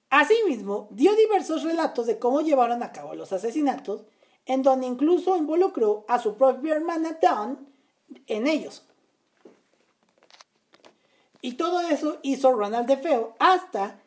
Asimismo, 0.09 0.88
dio 0.91 1.15
diversos 1.15 1.63
relatos 1.63 2.07
de 2.07 2.17
cómo 2.17 2.41
llevaron 2.41 2.81
a 2.81 2.91
cabo 2.91 3.13
los 3.15 3.31
asesinatos, 3.31 4.03
en 4.45 4.63
donde 4.63 4.88
incluso 4.88 5.38
involucró 5.38 6.05
a 6.07 6.17
su 6.19 6.36
propia 6.36 6.75
hermana 6.75 7.19
Dawn 7.21 7.67
en 8.25 8.48
ellos. 8.48 8.83
Y 11.41 11.53
todo 11.53 11.81
eso 11.81 12.17
hizo 12.24 12.51
Ronald 12.51 12.88
DeFeo 12.88 13.36
hasta, 13.39 14.01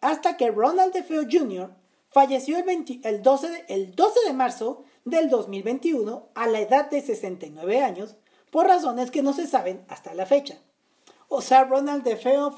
hasta 0.00 0.36
que 0.36 0.50
Ronald 0.50 0.92
DeFeo 0.92 1.22
Jr. 1.30 1.74
falleció 2.14 2.56
el, 2.58 3.00
el, 3.02 3.22
12 3.22 3.48
de, 3.48 3.64
el 3.68 3.96
12 3.96 4.20
de 4.26 4.32
marzo 4.32 4.84
del 5.04 5.28
2021 5.28 6.28
a 6.36 6.46
la 6.46 6.60
edad 6.60 6.88
de 6.88 7.02
69 7.02 7.82
años 7.82 8.14
por 8.52 8.68
razones 8.68 9.10
que 9.10 9.20
no 9.20 9.32
se 9.32 9.48
saben 9.48 9.84
hasta 9.88 10.14
la 10.14 10.24
fecha. 10.24 10.60
O 11.26 11.42
sea, 11.42 11.64
Ronald 11.64 12.04
DeFeo 12.04 12.54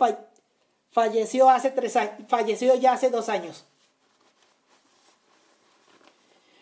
falleció 0.91 1.49
hace 1.49 1.71
tres 1.71 1.95
falleció 2.29 2.75
ya 2.75 2.93
hace 2.93 3.09
dos 3.09 3.31
años. 3.31 3.65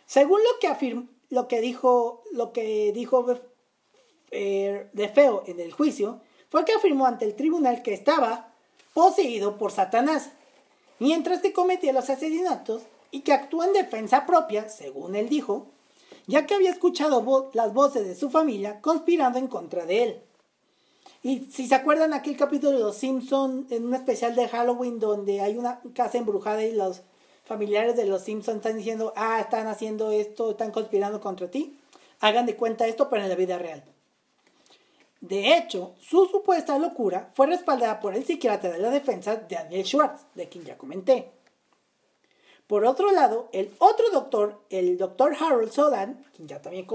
Según 0.07 0.39
lo 0.45 0.61
que 0.61 1.09
lo 1.31 1.49
que 1.49 1.61
dijo, 1.61 2.23
lo 2.31 2.53
que 2.53 2.93
dijo 2.93 3.27
eh, 4.31 4.89
DeFeo 4.93 5.43
en 5.49 5.59
el 5.59 5.73
juicio, 5.73 6.21
fue 6.49 6.65
que 6.65 6.75
afirmó 6.75 7.07
ante 7.07 7.25
el 7.25 7.35
tribunal 7.35 7.83
que 7.83 7.93
estaba 7.93 8.53
poseído 8.93 9.59
por 9.59 9.73
Satanás, 9.73 10.31
mientras 10.99 11.41
que 11.41 11.53
cometía 11.53 11.93
los 11.93 12.11
asesinatos 12.11 12.83
y 13.11 13.21
que 13.21 13.33
actuó 13.33 13.65
en 13.65 13.73
defensa 13.73 14.27
propia, 14.27 14.69
según 14.69 15.17
él 15.17 15.29
dijo, 15.29 15.67
ya 16.27 16.47
que 16.47 16.55
había 16.55 16.71
escuchado 16.71 17.51
las 17.53 17.73
voces 17.73 18.07
de 18.07 18.15
su 18.15 18.31
familia 18.31 18.81
conspirando 18.81 19.39
en 19.39 19.49
contra 19.49 19.87
de 19.87 20.03
él. 20.03 20.23
Y 21.23 21.47
si 21.51 21.67
se 21.67 21.75
acuerdan 21.75 22.13
aquel 22.13 22.37
capítulo 22.37 22.73
de 22.73 22.81
Los 22.81 22.97
Simpson 22.97 23.67
en 23.71 23.87
un 23.87 23.95
especial 23.95 24.35
de 24.35 24.49
Halloween 24.49 24.99
donde 24.99 25.41
hay 25.41 25.57
una 25.57 25.81
casa 25.95 26.19
embrujada 26.19 26.63
y 26.65 26.73
los 26.73 27.03
familiares 27.45 27.97
de 27.97 28.05
Los 28.05 28.23
Simpson 28.23 28.57
están 28.57 28.77
diciendo, 28.77 29.13
ah, 29.17 29.41
están 29.41 29.67
haciendo 29.67 30.11
esto, 30.11 30.51
están 30.51 30.71
conspirando 30.71 31.21
contra 31.21 31.51
ti, 31.51 31.79
hagan 32.21 32.47
de 32.47 32.57
cuenta 32.57 32.87
esto, 32.87 33.09
pero 33.09 33.23
en 33.23 33.29
la 33.29 33.37
vida 33.37 33.59
real. 33.59 33.85
De 35.25 35.57
hecho, 35.57 35.95
su 36.01 36.27
supuesta 36.27 36.79
locura 36.79 37.31
fue 37.35 37.47
respaldada 37.47 37.99
por 37.99 38.15
el 38.15 38.27
psiquiatra 38.27 38.71
de 38.71 38.79
la 38.79 38.91
defensa 38.91 39.37
Daniel 39.49 39.87
Schwartz, 39.87 40.27
de 40.35 40.51
quien 40.51 40.67
ya 40.67 40.77
comenté. 40.77 41.31
Por 42.67 42.85
otro 42.85 43.11
lado, 43.11 43.49
el 43.53 43.73
otro 43.79 44.05
doctor, 44.13 44.61
el 44.69 44.99
doctor 44.99 45.35
Harold 45.41 45.73
Sodan, 45.73 46.23
quien 46.37 46.47
ya 46.47 46.61
también, 46.61 46.87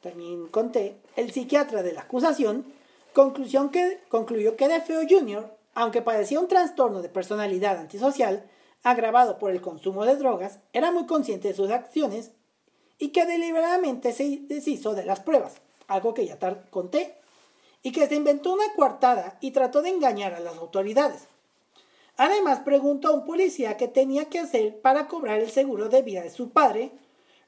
también 0.00 0.46
conté, 0.46 0.98
el 1.16 1.32
psiquiatra 1.32 1.82
de 1.82 1.94
la 1.94 2.02
acusación, 2.02 2.64
conclusión 3.12 3.70
que, 3.70 3.98
concluyó 4.08 4.54
que 4.54 4.68
DeFeo 4.68 5.00
Jr., 5.08 5.50
aunque 5.74 6.02
padecía 6.02 6.38
un 6.38 6.46
trastorno 6.46 7.02
de 7.02 7.08
personalidad 7.08 7.76
antisocial 7.78 8.48
agravado 8.84 9.40
por 9.40 9.50
el 9.50 9.60
consumo 9.60 10.04
de 10.04 10.14
drogas, 10.14 10.60
era 10.72 10.92
muy 10.92 11.06
consciente 11.06 11.48
de 11.48 11.54
sus 11.54 11.72
acciones 11.72 12.30
y 13.00 13.08
que 13.08 13.26
deliberadamente 13.26 14.12
se 14.12 14.42
deshizo 14.42 14.94
de 14.94 15.04
las 15.04 15.18
pruebas, 15.18 15.60
algo 15.88 16.14
que 16.14 16.26
ya 16.26 16.38
conté, 16.70 17.16
y 17.82 17.92
que 17.92 18.06
se 18.06 18.16
inventó 18.16 18.52
una 18.52 18.72
coartada 18.74 19.38
y 19.40 19.52
trató 19.52 19.82
de 19.82 19.90
engañar 19.90 20.34
a 20.34 20.40
las 20.40 20.56
autoridades. 20.56 21.28
Además, 22.16 22.60
preguntó 22.60 23.08
a 23.08 23.12
un 23.12 23.24
policía 23.24 23.76
qué 23.76 23.88
tenía 23.88 24.26
que 24.26 24.38
hacer 24.38 24.80
para 24.80 25.06
cobrar 25.06 25.40
el 25.40 25.50
seguro 25.50 25.88
de 25.88 26.02
vida 26.02 26.22
de 26.22 26.30
su 26.30 26.50
padre, 26.50 26.92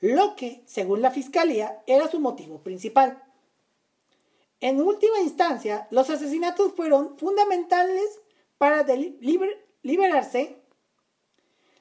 lo 0.00 0.36
que, 0.36 0.62
según 0.66 1.02
la 1.02 1.10
fiscalía, 1.10 1.82
era 1.86 2.08
su 2.08 2.20
motivo 2.20 2.58
principal. 2.58 3.22
En 4.60 4.80
última 4.80 5.20
instancia, 5.20 5.88
los 5.90 6.10
asesinatos 6.10 6.74
fueron 6.74 7.16
fundamentales 7.18 8.20
para 8.58 8.84
liberarse, 9.82 10.62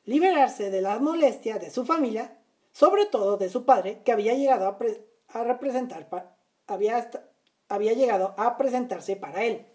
liberarse 0.05 0.69
de 0.69 0.81
las 0.81 1.01
molestias 1.01 1.59
de 1.59 1.71
su 1.71 1.85
familia, 1.85 2.37
sobre 2.71 3.05
todo 3.05 3.37
de 3.37 3.49
su 3.49 3.65
padre, 3.65 4.01
que 4.03 4.11
había 4.11 4.35
llegado 4.35 4.77
a, 5.29 5.43
representar, 5.43 6.07
había, 6.67 7.09
había 7.69 7.93
llegado 7.93 8.35
a 8.37 8.57
presentarse 8.57 9.15
para 9.15 9.43
él. 9.43 9.65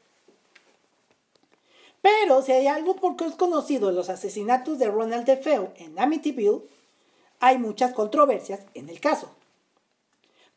Pero 2.02 2.42
si 2.42 2.52
hay 2.52 2.66
algo 2.66 2.96
porque 2.96 3.24
es 3.24 3.34
conocido 3.34 3.92
los 3.92 4.08
asesinatos 4.08 4.78
de 4.78 4.90
Ronald 4.90 5.24
DeFeo 5.24 5.72
en 5.76 5.98
Amityville, 5.98 6.62
hay 7.40 7.58
muchas 7.58 7.92
controversias 7.92 8.60
en 8.74 8.88
el 8.88 9.00
caso. 9.00 9.30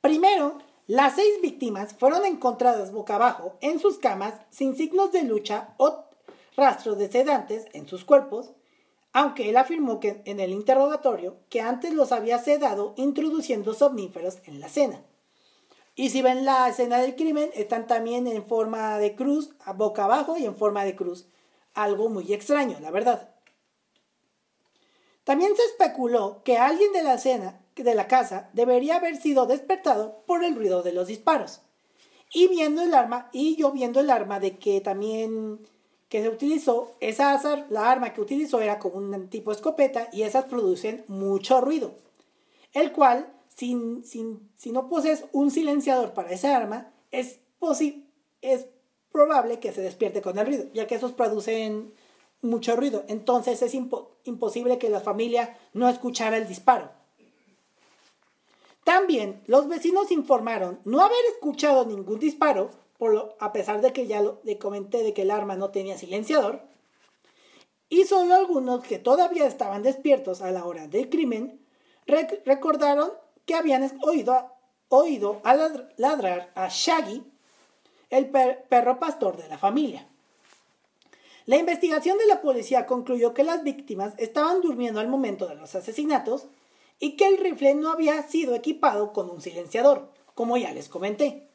Primero, 0.01 0.58
las 0.88 1.15
seis 1.15 1.42
víctimas 1.42 1.96
fueron 1.96 2.25
encontradas 2.25 2.92
boca 2.92 3.15
abajo 3.15 3.58
en 3.62 3.80
sus 3.80 3.98
camas 3.98 4.36
sin 4.50 4.75
signos 4.75 5.12
de 5.12 5.24
lucha 5.24 5.74
o 5.77 6.04
rastros 6.56 6.98
de 6.98 7.12
sedantes 7.12 7.65
en 7.74 7.88
sus 7.88 8.06
cuerpos, 8.06 8.51
aunque 9.13 9.50
él 9.50 9.58
afirmó 9.58 10.00
que 10.00 10.22
en 10.25 10.39
el 10.39 10.51
interrogatorio 10.51 11.38
que 11.50 11.62
antes 11.62 11.94
los 11.94 12.12
había 12.12 12.38
sedado 12.38 12.94
introduciendo 12.98 13.74
somníferos 13.74 14.38
en 14.46 14.60
la 14.60 14.70
cena. 14.70 15.01
Y 15.95 16.09
si 16.09 16.21
ven 16.21 16.43
la 16.43 16.67
escena 16.67 16.99
del 16.99 17.15
crimen, 17.15 17.49
están 17.53 17.87
también 17.87 18.27
en 18.27 18.45
forma 18.45 18.99
de 18.99 19.15
cruz, 19.15 19.51
boca 19.75 20.03
abajo 20.03 20.37
y 20.37 20.45
en 20.45 20.57
forma 20.57 20.83
de 20.83 20.95
cruz, 20.95 21.27
algo 21.73 22.09
muy 22.09 22.33
extraño, 22.33 22.77
la 22.81 22.91
verdad. 22.91 23.29
También 25.23 25.55
se 25.55 25.63
especuló 25.63 26.43
que 26.43 26.57
alguien 26.57 26.91
de 26.91 27.01
la 27.01 27.15
escena 27.15 27.61
de 27.75 27.95
la 27.95 28.07
casa 28.07 28.49
debería 28.53 28.97
haber 28.97 29.17
sido 29.17 29.45
despertado 29.45 30.23
por 30.25 30.43
el 30.43 30.55
ruido 30.55 30.83
de 30.83 30.93
los 30.93 31.07
disparos. 31.07 31.61
Y 32.33 32.47
viendo 32.47 32.81
el 32.81 32.93
arma, 32.93 33.29
y 33.31 33.55
yo 33.55 33.71
viendo 33.71 33.99
el 33.99 34.09
arma 34.09 34.39
de 34.39 34.57
que 34.57 34.81
también 34.81 35.59
que 36.09 36.21
se 36.21 36.29
utilizó, 36.29 36.95
esa 36.99 37.65
la 37.69 37.91
arma 37.91 38.13
que 38.13 38.21
utilizó 38.21 38.61
era 38.61 38.79
como 38.79 38.97
un 38.97 39.29
tipo 39.29 39.51
escopeta 39.51 40.09
y 40.11 40.23
esas 40.23 40.45
producen 40.45 41.03
mucho 41.07 41.61
ruido. 41.61 41.95
El 42.73 42.91
cual, 42.91 43.33
sin, 43.55 44.03
si 44.03 44.71
no 44.71 44.89
posees 44.89 45.25
un 45.31 45.50
silenciador 45.50 46.13
para 46.13 46.31
esa 46.31 46.55
arma, 46.55 46.91
es, 47.12 47.39
es 48.41 48.67
probable 49.12 49.59
que 49.59 49.71
se 49.71 49.81
despierte 49.81 50.21
con 50.21 50.38
el 50.38 50.45
ruido, 50.45 50.65
ya 50.74 50.88
que 50.88 50.95
esos 50.95 51.13
producen 51.13 51.93
mucho 52.41 52.75
ruido. 52.75 53.05
Entonces 53.07 53.62
es 53.62 53.74
imposible 53.74 54.77
que 54.77 54.89
la 54.89 55.00
familia 55.00 55.57
no 55.74 55.88
escuchara 55.88 56.38
el 56.38 56.47
disparo. 56.47 56.91
También 58.83 59.41
los 59.47 59.67
vecinos 59.67 60.12
informaron 60.12 60.79
no 60.83 61.01
haber 61.01 61.17
escuchado 61.33 61.85
ningún 61.85 62.19
disparo, 62.19 62.69
por 62.97 63.13
lo, 63.13 63.35
a 63.39 63.51
pesar 63.51 63.81
de 63.81 63.93
que 63.93 64.05
ya 64.05 64.21
lo, 64.21 64.39
le 64.43 64.59
comenté 64.59 65.01
de 65.01 65.13
que 65.13 65.24
el 65.24 65.31
arma 65.31 65.55
no 65.55 65.71
tenía 65.71 65.97
silenciador, 65.97 66.62
y 67.89 68.03
solo 68.03 68.35
algunos 68.35 68.83
que 68.83 69.00
todavía 69.00 69.47
estaban 69.47 69.81
despiertos 69.81 70.41
a 70.41 70.51
la 70.51 70.65
hora 70.65 70.88
del 70.88 71.09
crimen 71.09 71.62
recordaron 72.05 73.12
que 73.45 73.55
habían 73.55 73.89
oído, 74.01 74.51
oído 74.89 75.41
a 75.43 75.55
ladrar 75.97 76.51
a 76.55 76.67
Shaggy 76.69 77.23
el 78.09 78.29
perro 78.29 78.99
pastor 78.99 79.37
de 79.37 79.47
la 79.47 79.57
familia. 79.57 80.07
La 81.45 81.57
investigación 81.57 82.17
de 82.17 82.25
la 82.25 82.41
policía 82.41 82.85
concluyó 82.85 83.33
que 83.33 83.43
las 83.43 83.63
víctimas 83.63 84.13
estaban 84.17 84.61
durmiendo 84.61 84.99
al 84.99 85.07
momento 85.07 85.47
de 85.47 85.55
los 85.55 85.75
asesinatos 85.75 86.47
y 86.99 87.17
que 87.17 87.27
el 87.27 87.37
rifle 87.37 87.75
no 87.75 87.91
había 87.91 88.23
sido 88.23 88.55
equipado 88.55 89.13
con 89.13 89.29
un 89.29 89.41
silenciador, 89.41 90.09
como 90.33 90.57
ya 90.57 90.71
les 90.71 90.89
comenté. 90.89 91.47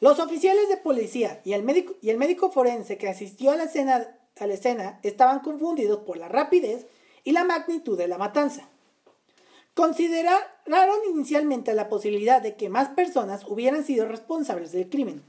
Los 0.00 0.18
oficiales 0.18 0.68
de 0.68 0.76
policía 0.76 1.40
y 1.44 1.52
el 1.52 1.62
médico, 1.62 1.94
y 2.00 2.10
el 2.10 2.18
médico 2.18 2.50
forense 2.50 2.98
que 2.98 3.08
asistió 3.08 3.52
a 3.52 3.56
la, 3.56 3.64
escena, 3.64 4.16
a 4.38 4.46
la 4.46 4.54
escena 4.54 5.00
estaban 5.02 5.40
confundidos 5.40 6.00
por 6.00 6.16
la 6.16 6.28
rapidez 6.28 6.86
y 7.24 7.32
la 7.32 7.44
magnitud 7.44 7.98
de 7.98 8.08
la 8.08 8.18
matanza. 8.18 8.68
Consideraron 9.78 10.98
inicialmente 11.08 11.72
la 11.72 11.88
posibilidad 11.88 12.42
de 12.42 12.56
que 12.56 12.68
más 12.68 12.88
personas 12.88 13.44
hubieran 13.46 13.84
sido 13.84 14.08
responsables 14.08 14.72
del 14.72 14.90
crimen. 14.90 15.22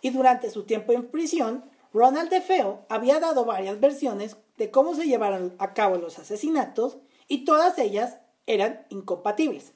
Y 0.00 0.10
durante 0.10 0.50
su 0.50 0.64
tiempo 0.64 0.92
en 0.92 1.06
prisión, 1.06 1.64
Ronald 1.92 2.28
DeFeo 2.28 2.84
había 2.88 3.20
dado 3.20 3.44
varias 3.44 3.78
versiones 3.78 4.36
de 4.56 4.72
cómo 4.72 4.96
se 4.96 5.06
llevaron 5.06 5.54
a 5.60 5.74
cabo 5.74 5.96
los 5.96 6.18
asesinatos 6.18 6.96
y 7.28 7.44
todas 7.44 7.78
ellas 7.78 8.16
eran 8.48 8.84
incompatibles. 8.88 9.74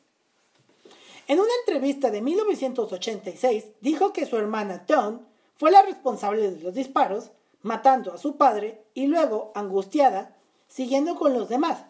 En 1.29 1.39
una 1.39 1.53
entrevista 1.61 2.11
de 2.11 2.23
1986 2.23 3.67
dijo 3.81 4.13
que 4.13 4.27
su 4.27 4.37
hermana 4.37 4.83
Dawn 4.89 5.25
fue 5.55 5.71
la 5.71 5.83
responsable 5.83 6.51
de 6.51 6.61
los 6.61 6.75
disparos, 6.75 7.31
matando 7.63 8.13
a 8.13 8.19
su 8.19 8.37
padre 8.37 8.83
y 8.95 9.07
luego, 9.07 9.53
angustiada, 9.55 10.37
siguiendo 10.67 11.15
con 11.15 11.35
los 11.35 11.49
demás, 11.49 11.85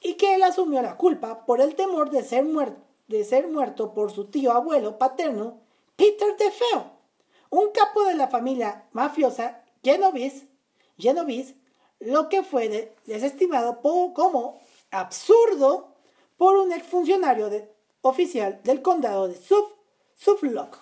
y 0.00 0.14
que 0.14 0.34
él 0.34 0.42
asumió 0.42 0.82
la 0.82 0.96
culpa 0.96 1.44
por 1.46 1.60
el 1.60 1.74
temor 1.74 2.10
de 2.10 2.22
ser, 2.22 2.44
de 3.08 3.24
ser 3.24 3.48
muerto 3.48 3.94
por 3.94 4.12
su 4.12 4.26
tío 4.26 4.52
abuelo 4.52 4.98
paterno, 4.98 5.60
Peter 5.96 6.36
DeFeo, 6.36 6.92
un 7.50 7.70
capo 7.70 8.04
de 8.04 8.14
la 8.14 8.28
familia 8.28 8.86
mafiosa 8.92 9.62
Genovese, 9.82 10.48
Genovese 10.98 11.56
lo 12.00 12.28
que 12.28 12.42
fue 12.42 12.94
desestimado 13.06 13.80
como 13.80 14.60
absurdo 14.90 15.94
por 16.36 16.56
un 16.56 16.72
exfuncionario 16.72 17.48
de, 17.48 17.70
oficial 18.02 18.60
del 18.62 18.82
condado 18.82 19.28
de 19.28 19.36
Suffolk. 19.36 20.78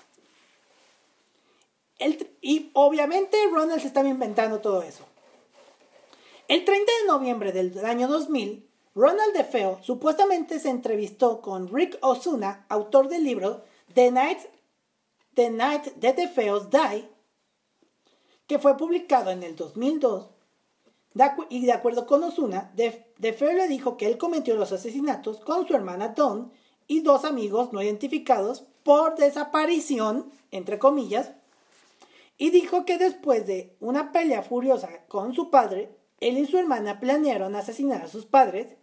y 2.41 2.71
obviamente 2.75 3.37
Ronald 3.51 3.81
se 3.81 3.87
estaba 3.87 4.09
inventando 4.09 4.61
todo 4.61 4.83
eso. 4.83 5.05
El 6.49 6.65
30 6.65 6.93
de 7.01 7.09
noviembre 7.09 7.53
del 7.53 7.85
año 7.85 8.09
2000, 8.09 8.69
Ronald 8.97 9.35
DeFeo 9.35 9.81
supuestamente 9.83 10.61
se 10.61 10.71
entrevistó 10.71 11.41
con 11.41 11.69
Rick 11.69 11.99
Osuna, 12.01 12.65
autor 12.69 13.09
del 13.09 13.25
libro 13.25 13.65
The 13.93 14.13
Night, 14.13 14.39
The 15.35 15.51
Night 15.51 16.01
That 16.01 16.15
the 16.15 16.29
Feos 16.29 16.71
Die, 16.71 17.09
que 18.47 18.61
fue 18.61 18.77
publicado 18.77 19.33
en 19.33 19.43
el 19.43 19.57
2002. 19.57 20.29
y 21.49 21.67
de 21.67 21.73
acuerdo 21.73 22.07
con 22.07 22.23
Osuna, 22.23 22.73
DeFeo 22.77 23.53
le 23.53 23.67
dijo 23.67 23.97
que 23.97 24.07
él 24.07 24.17
cometió 24.17 24.55
los 24.55 24.71
asesinatos 24.71 25.41
con 25.41 25.67
su 25.67 25.75
hermana 25.75 26.15
Dawn 26.17 26.53
y 26.87 27.01
dos 27.01 27.25
amigos 27.25 27.73
no 27.73 27.83
identificados 27.83 28.65
por 28.85 29.17
desaparición, 29.17 30.31
entre 30.53 30.79
comillas, 30.79 31.33
y 32.39 32.51
dijo 32.51 32.85
que 32.85 32.99
después 32.99 33.45
de 33.45 33.77
una 33.81 34.13
pelea 34.13 34.43
furiosa 34.43 35.05
con 35.09 35.35
su 35.35 35.51
padre, 35.51 35.97
él 36.21 36.39
y 36.39 36.47
su 36.47 36.59
hermana 36.59 37.01
planearon 37.01 37.57
asesinar 37.57 38.03
a 38.03 38.09
sus 38.09 38.25
padres 38.25 38.77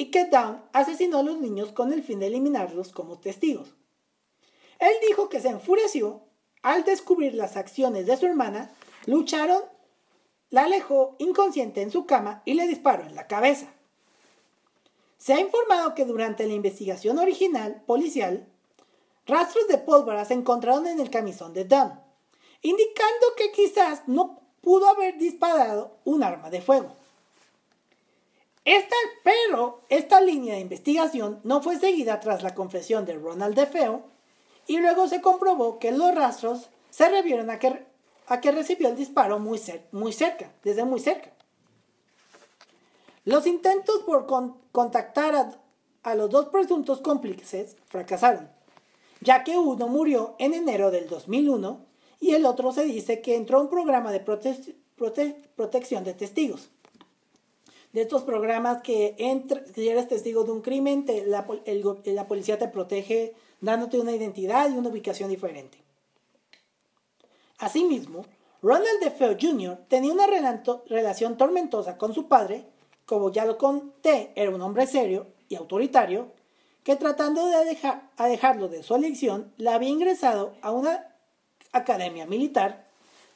y 0.00 0.06
que 0.06 0.24
Dawn 0.24 0.62
asesinó 0.72 1.18
a 1.18 1.22
los 1.22 1.40
niños 1.40 1.72
con 1.72 1.92
el 1.92 2.02
fin 2.02 2.20
de 2.20 2.28
eliminarlos 2.28 2.90
como 2.90 3.18
testigos. 3.18 3.74
Él 4.78 4.94
dijo 5.06 5.28
que 5.28 5.40
se 5.40 5.50
enfureció 5.50 6.22
al 6.62 6.84
descubrir 6.84 7.34
las 7.34 7.58
acciones 7.58 8.06
de 8.06 8.16
su 8.16 8.24
hermana, 8.24 8.72
lucharon, 9.04 9.60
la 10.48 10.64
alejó 10.64 11.16
inconsciente 11.18 11.82
en 11.82 11.90
su 11.90 12.06
cama 12.06 12.40
y 12.46 12.54
le 12.54 12.66
disparó 12.66 13.02
en 13.02 13.14
la 13.14 13.26
cabeza. 13.26 13.74
Se 15.18 15.34
ha 15.34 15.40
informado 15.40 15.94
que 15.94 16.06
durante 16.06 16.46
la 16.46 16.54
investigación 16.54 17.18
original 17.18 17.82
policial, 17.86 18.48
rastros 19.26 19.68
de 19.68 19.76
pólvora 19.76 20.24
se 20.24 20.32
encontraron 20.32 20.86
en 20.86 20.98
el 20.98 21.10
camisón 21.10 21.52
de 21.52 21.66
Dunn, 21.66 22.00
indicando 22.62 23.26
que 23.36 23.52
quizás 23.52 24.04
no 24.06 24.40
pudo 24.62 24.88
haber 24.88 25.18
disparado 25.18 25.98
un 26.04 26.22
arma 26.22 26.48
de 26.48 26.62
fuego. 26.62 26.96
Pero 29.22 29.80
esta 29.88 30.20
línea 30.20 30.54
de 30.54 30.60
investigación 30.60 31.40
no 31.44 31.62
fue 31.62 31.78
seguida 31.78 32.20
tras 32.20 32.42
la 32.42 32.54
confesión 32.54 33.04
de 33.04 33.14
Ronald 33.14 33.56
DeFeo 33.56 34.04
y 34.66 34.78
luego 34.78 35.08
se 35.08 35.20
comprobó 35.20 35.78
que 35.78 35.90
los 35.90 36.14
rastros 36.14 36.70
se 36.90 37.08
revieron 37.08 37.50
a 37.50 37.58
que, 37.58 37.86
recibió 38.52 38.88
el 38.88 38.96
disparo 38.96 39.38
muy, 39.38 39.60
muy 39.92 40.12
cerca, 40.12 40.52
desde 40.62 40.84
muy 40.84 41.00
cerca. 41.00 41.32
Los 43.24 43.46
intentos 43.46 44.02
por 44.06 44.26
contactar 44.72 45.60
a, 46.02 46.14
los 46.14 46.30
dos 46.30 46.46
presuntos 46.46 47.00
cómplices 47.00 47.76
fracasaron, 47.88 48.50
ya 49.20 49.44
que 49.44 49.58
uno 49.58 49.88
murió 49.88 50.36
en 50.38 50.54
enero 50.54 50.90
del 50.90 51.08
2001 51.08 51.84
y 52.20 52.34
el 52.34 52.46
otro 52.46 52.72
se 52.72 52.84
dice 52.84 53.20
que 53.20 53.36
entró 53.36 53.58
a 53.58 53.62
un 53.62 53.70
programa 53.70 54.12
de 54.12 54.20
protección 54.20 56.04
de 56.04 56.14
testigos. 56.14 56.70
De 57.92 58.02
estos 58.02 58.22
programas 58.22 58.82
que 58.82 59.16
si 59.74 59.88
eres 59.88 60.08
testigo 60.08 60.44
de 60.44 60.52
un 60.52 60.60
crimen, 60.60 61.04
la, 61.26 61.46
la 62.04 62.26
policía 62.28 62.58
te 62.58 62.68
protege 62.68 63.34
dándote 63.60 63.98
una 63.98 64.12
identidad 64.12 64.70
y 64.70 64.78
una 64.78 64.90
ubicación 64.90 65.28
diferente. 65.28 65.78
Asimismo, 67.58 68.24
Ronald 68.62 69.00
DeFeo 69.02 69.36
Jr. 69.40 69.78
tenía 69.88 70.12
una 70.12 70.26
relación 70.26 71.36
tormentosa 71.36 71.98
con 71.98 72.14
su 72.14 72.28
padre 72.28 72.64
como 73.10 73.32
ya 73.32 73.44
lo 73.44 73.58
conté, 73.58 74.30
era 74.36 74.52
un 74.52 74.62
hombre 74.62 74.86
serio 74.86 75.26
y 75.48 75.56
autoritario, 75.56 76.28
que 76.84 76.94
tratando 76.94 77.44
de 77.46 77.64
dejar, 77.64 78.08
a 78.16 78.28
dejarlo 78.28 78.68
de 78.68 78.84
su 78.84 78.94
elección, 78.94 79.52
la 79.56 79.74
había 79.74 79.88
ingresado 79.88 80.54
a 80.62 80.70
una 80.70 81.12
academia 81.72 82.26
militar, 82.26 82.86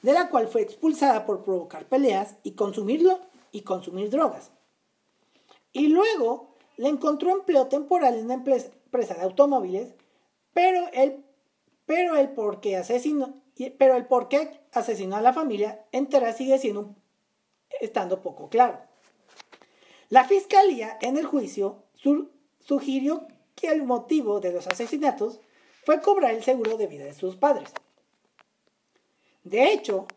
de 0.03 0.13
la 0.13 0.29
cual 0.29 0.47
fue 0.47 0.63
expulsada 0.63 1.27
por 1.27 1.43
provocar 1.43 1.87
peleas 1.87 2.37
y 2.45 2.53
consumirlo 2.53 3.19
y 3.55 3.61
consumir 3.63 4.11
drogas. 4.11 4.51
Y 5.73 5.87
luego 5.87 6.57
le 6.77 6.89
encontró 6.89 7.31
empleo 7.31 7.69
temporal 7.69 8.15
en 8.15 8.25
una 8.25 8.35
empresa, 8.35 9.15
de 9.15 9.23
automóviles, 9.23 9.95
pero 10.53 10.89
él, 10.93 11.25
pero 11.87 12.17
el 12.17 12.31
por 12.31 12.61
qué 12.61 12.77
asesinó, 12.77 13.41
pero 13.79 13.95
el 13.95 14.07
por 14.07 14.29
qué 14.29 14.61
asesinó 14.73 15.17
a 15.17 15.21
la 15.21 15.33
familia 15.33 15.85
entera 15.93 16.33
sigue 16.33 16.59
siendo 16.59 16.97
estando 17.81 18.23
poco 18.23 18.49
claro. 18.49 18.81
La 20.09 20.25
fiscalía 20.25 20.99
en 21.01 21.17
el 21.17 21.25
juicio 21.25 21.85
sugirió 22.59 23.29
que 23.55 23.69
el 23.69 23.85
motivo 23.85 24.41
de 24.41 24.53
los 24.53 24.67
asesinatos 24.67 25.41
fue 25.85 26.01
cobrar 26.01 26.35
el 26.35 26.43
seguro 26.43 26.77
de 26.77 26.89
vida 26.89 27.05
de 27.05 27.15
sus 27.15 27.37
padres. 27.37 27.73
De 29.45 29.73
hecho, 29.73 30.09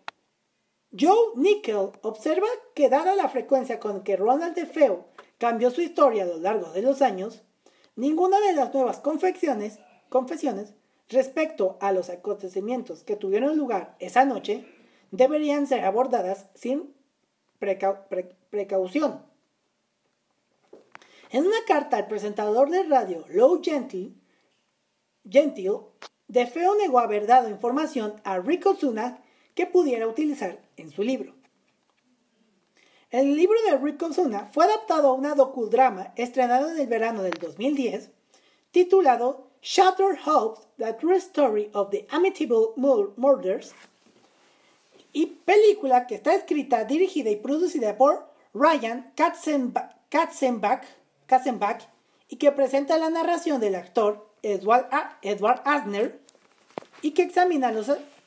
Joe 1.00 1.34
Nickel 1.36 1.92
observa 2.02 2.48
que 2.74 2.90
dada 2.90 3.16
la 3.16 3.30
frecuencia 3.30 3.80
con 3.80 4.04
que 4.04 4.16
Ronald 4.16 4.56
DeFeo 4.56 5.06
cambió 5.38 5.70
su 5.70 5.82
historia 5.82 6.24
a 6.24 6.28
lo 6.28 6.38
largo 6.38 6.72
de 6.72 6.82
los 6.82 7.02
años, 7.02 7.44
ninguna 7.96 8.40
de 8.40 8.54
las 8.54 8.74
nuevas 8.74 9.00
confesiones, 9.00 9.80
confesiones 10.10 10.74
respecto 11.10 11.78
a 11.82 11.92
los 11.92 12.10
acontecimientos 12.10 13.04
que 13.04 13.16
tuvieron 13.16 13.58
lugar 13.58 13.96
esa 14.00 14.26
noche 14.26 14.66
deberían 15.12 15.68
ser 15.68 15.86
abordadas 15.86 16.48
sin 16.56 16.94
precaución. 17.60 19.24
En 21.30 21.46
una 21.46 21.58
carta 21.68 21.98
al 21.98 22.08
presentador 22.08 22.70
de 22.70 22.84
radio 22.84 23.26
Low 23.30 23.62
Gentil, 23.64 24.16
Gentil 25.30 25.74
DeFeo 26.28 26.76
negó 26.76 27.00
haber 27.00 27.28
dado 27.28 27.50
información 27.50 28.22
a 28.24 28.40
Rick 28.40 28.66
Ozuna 28.66 29.24
que 29.58 29.66
pudiera 29.66 30.08
utilizar 30.08 30.62
en 30.78 30.92
su 30.92 31.02
libro. 31.02 31.34
El 33.10 33.36
libro 33.36 33.58
de 33.68 33.78
Rick 33.78 34.04
Ozuna 34.04 34.52
fue 34.54 34.66
adaptado 34.66 35.08
a 35.08 35.14
una 35.14 35.34
docudrama 35.34 36.14
estrenado 36.16 36.70
en 36.70 36.80
el 36.80 36.86
verano 36.86 37.24
del 37.24 37.34
2010 37.34 38.12
titulado 38.70 39.48
Shattered 39.64 40.20
Hopes, 40.28 40.68
The 40.78 40.94
True 40.94 41.18
Story 41.18 41.72
of 41.74 41.90
the 41.90 42.06
Amityville 42.12 42.74
Murders 42.76 43.74
y 45.12 45.26
película 45.26 46.06
que 46.06 46.14
está 46.16 46.36
escrita, 46.36 46.84
dirigida 46.84 47.32
y 47.32 47.38
producida 47.38 47.98
por 47.98 48.32
Ryan 48.54 49.12
Katzenbach 49.16 49.96
Kassenbach 51.26 51.82
y 52.30 52.36
que 52.36 52.52
presenta 52.52 53.00
la 53.00 53.10
narración 53.10 53.60
del 53.60 53.74
actor 53.74 54.30
Edward, 54.44 54.88
Edward 55.24 55.62
Asner 55.66 56.22
y 57.02 57.12
que 57.12 57.24
examina 57.24 57.72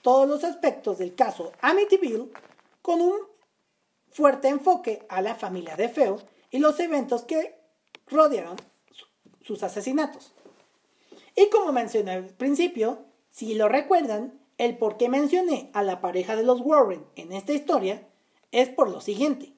todos 0.03 0.29
los 0.29 0.45
aspectos 0.45 0.99
del 0.99 1.15
caso 1.15 1.53
Amityville 1.61 2.31
con 2.83 3.01
un 3.01 3.17
fuerte 4.11 4.49
enfoque 4.49 5.05
a 5.09 5.23
la 5.23 5.35
familia 5.35 5.77
de 5.77 5.89
Feo 5.89 6.19
y 6.51 6.59
los 6.59 6.79
eventos 6.81 7.23
que 7.23 7.55
rodearon 8.07 8.57
sus 9.43 9.63
asesinatos. 9.63 10.33
Y 11.37 11.49
como 11.51 11.73
mencioné 11.73 12.13
al 12.13 12.25
principio, 12.27 13.05
si 13.31 13.55
lo 13.55 13.69
recuerdan, 13.69 14.41
el 14.59 14.77
por 14.77 14.97
qué 14.97 15.09
mencioné 15.09 15.71
a 15.73 15.83
la 15.83 16.01
pareja 16.01 16.37
de 16.37 16.43
los 16.43 16.61
Warren 16.61 17.07
en 17.17 17.33
esta 17.33 17.53
historia 17.53 18.07
es 18.53 18.69
por 18.69 18.91
lo 18.91 19.01
siguiente. 19.01 19.55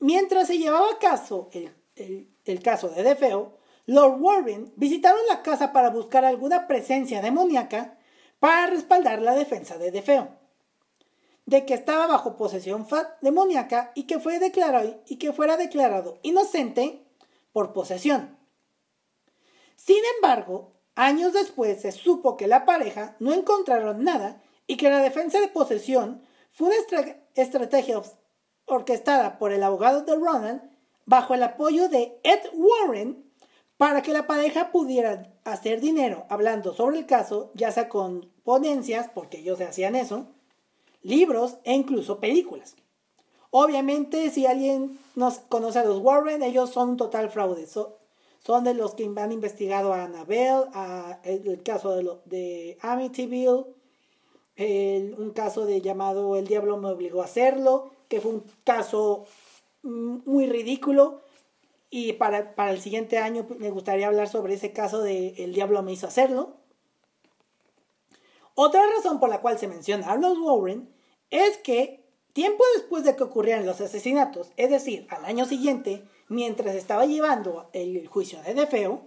Mientras 0.00 0.48
se 0.48 0.58
llevaba 0.58 0.90
a 0.90 0.98
caso 0.98 1.48
el, 1.94 2.62
caso 2.62 2.88
de 2.88 3.02
Defeo, 3.02 3.56
Lord 3.86 4.20
Warren 4.20 4.72
visitaron 4.76 5.20
la 5.28 5.42
casa 5.42 5.72
para 5.72 5.90
buscar 5.90 6.24
alguna 6.24 6.66
presencia 6.66 7.20
demoníaca 7.20 7.98
para 8.40 8.66
respaldar 8.66 9.20
la 9.22 9.34
defensa 9.34 9.78
de 9.78 9.90
Defeo. 9.90 10.28
de 11.46 11.66
que 11.66 11.74
estaba 11.74 12.06
bajo 12.06 12.38
posesión 12.38 12.86
demoníaca 13.20 13.92
y 13.94 14.04
que, 14.04 14.18
fue 14.18 14.38
declarado, 14.38 15.02
y 15.06 15.16
que 15.16 15.34
fuera 15.34 15.58
declarado 15.58 16.18
inocente 16.22 17.06
por 17.52 17.74
posesión. 17.74 18.38
Sin 19.76 20.02
embargo, 20.16 20.72
años 20.94 21.34
después 21.34 21.82
se 21.82 21.92
supo 21.92 22.38
que 22.38 22.46
la 22.46 22.64
pareja 22.64 23.16
no 23.20 23.34
encontraron 23.34 24.04
nada 24.04 24.42
y 24.66 24.78
que 24.78 24.88
la 24.88 25.00
defensa 25.00 25.38
de 25.38 25.48
posesión 25.48 26.22
fue 26.50 26.68
una 26.68 26.76
estrategia 27.34 28.00
orquestada 28.64 29.38
por 29.38 29.52
el 29.52 29.62
abogado 29.62 30.02
de 30.02 30.14
Ronald 30.14 30.62
bajo 31.04 31.34
el 31.34 31.42
apoyo 31.42 31.90
de 31.90 32.18
Ed 32.22 32.40
Warren 32.54 33.23
para 33.84 34.00
que 34.00 34.14
la 34.14 34.26
pareja 34.26 34.72
pudiera 34.72 35.30
hacer 35.44 35.82
dinero 35.82 36.24
hablando 36.30 36.72
sobre 36.72 37.00
el 37.00 37.04
caso, 37.04 37.50
ya 37.52 37.70
sea 37.70 37.90
con 37.90 38.30
ponencias, 38.42 39.10
porque 39.14 39.40
ellos 39.40 39.60
hacían 39.60 39.94
eso, 39.94 40.24
libros 41.02 41.58
e 41.64 41.74
incluso 41.74 42.18
películas. 42.18 42.76
Obviamente, 43.50 44.30
si 44.30 44.46
alguien 44.46 44.98
nos 45.16 45.40
conoce 45.40 45.80
a 45.80 45.84
los 45.84 45.98
Warren, 45.98 46.42
ellos 46.42 46.70
son 46.70 46.88
un 46.92 46.96
total 46.96 47.28
fraude. 47.28 47.66
son 47.66 48.64
de 48.64 48.72
los 48.72 48.94
que 48.94 49.04
han 49.16 49.32
investigado 49.32 49.92
a 49.92 50.04
Annabelle, 50.04 50.64
a 50.72 51.20
el, 51.22 51.62
caso 51.62 51.94
de, 51.94 52.10
de 52.24 52.78
Amityville, 52.80 53.66
un 55.18 55.30
caso 55.34 55.66
de 55.66 55.82
llamado 55.82 56.36
El 56.36 56.46
Diablo 56.46 56.78
me 56.78 56.88
obligó 56.88 57.20
a 57.20 57.26
hacerlo, 57.26 57.90
que 58.08 58.22
fue 58.22 58.30
un 58.32 58.44
caso 58.64 59.26
mm, 59.82 60.20
muy 60.24 60.46
ridículo. 60.46 61.23
Y 61.96 62.14
para, 62.14 62.56
para 62.56 62.72
el 62.72 62.80
siguiente 62.80 63.18
año 63.18 63.46
me 63.60 63.70
gustaría 63.70 64.08
hablar 64.08 64.28
sobre 64.28 64.54
ese 64.54 64.72
caso 64.72 65.00
de 65.00 65.28
El 65.44 65.54
Diablo 65.54 65.80
me 65.84 65.92
hizo 65.92 66.08
hacerlo. 66.08 66.56
Otra 68.56 68.82
razón 68.96 69.20
por 69.20 69.28
la 69.28 69.40
cual 69.40 69.60
se 69.60 69.68
menciona 69.68 70.10
a 70.10 70.16
los 70.16 70.36
Warren 70.36 70.92
es 71.30 71.56
que 71.58 72.04
tiempo 72.32 72.64
después 72.74 73.04
de 73.04 73.14
que 73.14 73.22
ocurrieran 73.22 73.64
los 73.64 73.80
asesinatos, 73.80 74.50
es 74.56 74.70
decir, 74.70 75.06
al 75.08 75.24
año 75.24 75.44
siguiente, 75.44 76.02
mientras 76.26 76.74
estaba 76.74 77.06
llevando 77.06 77.70
el 77.72 78.08
juicio 78.08 78.42
de 78.42 78.54
Defeo, 78.54 79.02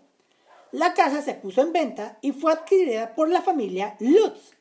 la 0.71 0.93
casa 0.93 1.21
se 1.21 1.34
puso 1.34 1.60
en 1.63 1.73
venta 1.73 2.17
y 2.21 2.32
fue 2.32 2.54
adquirida 2.54 3.15
por 3.15 3.28
la 3.28 3.41
familia 3.41 3.97
Lutz, 4.00 4.54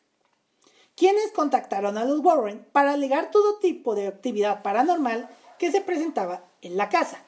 quienes 0.96 1.30
contactaron 1.30 1.96
a 1.96 2.04
los 2.04 2.18
Warren 2.24 2.66
para 2.72 2.94
alegar 2.94 3.30
todo 3.30 3.60
tipo 3.60 3.94
de 3.94 4.08
actividad 4.08 4.64
paranormal 4.64 5.28
que 5.60 5.70
se 5.70 5.80
presentaba 5.80 6.44
en 6.60 6.76
la 6.76 6.88
casa. 6.88 7.25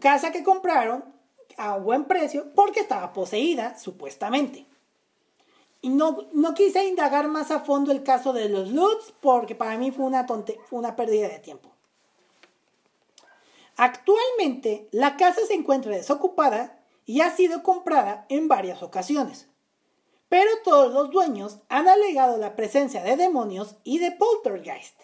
Casa 0.00 0.32
que 0.32 0.42
compraron 0.42 1.04
a 1.56 1.76
buen 1.76 2.04
precio 2.04 2.52
porque 2.54 2.80
estaba 2.80 3.12
poseída, 3.12 3.78
supuestamente. 3.78 4.66
Y 5.80 5.90
no, 5.90 6.28
no 6.32 6.54
quise 6.54 6.86
indagar 6.86 7.28
más 7.28 7.50
a 7.50 7.60
fondo 7.60 7.92
el 7.92 8.02
caso 8.02 8.32
de 8.32 8.48
los 8.48 8.70
Lutz 8.70 9.12
porque 9.20 9.54
para 9.54 9.76
mí 9.76 9.90
fue 9.90 10.06
una, 10.06 10.26
fue 10.26 10.78
una 10.78 10.96
pérdida 10.96 11.28
de 11.28 11.38
tiempo. 11.38 11.70
Actualmente 13.76 14.88
la 14.92 15.16
casa 15.16 15.40
se 15.46 15.54
encuentra 15.54 15.92
desocupada 15.92 16.80
y 17.04 17.20
ha 17.20 17.34
sido 17.34 17.62
comprada 17.62 18.24
en 18.28 18.48
varias 18.48 18.82
ocasiones. 18.82 19.48
Pero 20.28 20.50
todos 20.64 20.92
los 20.92 21.10
dueños 21.10 21.58
han 21.68 21.88
alegado 21.88 22.38
la 22.38 22.56
presencia 22.56 23.02
de 23.02 23.16
demonios 23.16 23.76
y 23.84 23.98
de 23.98 24.10
poltergeist. 24.12 24.98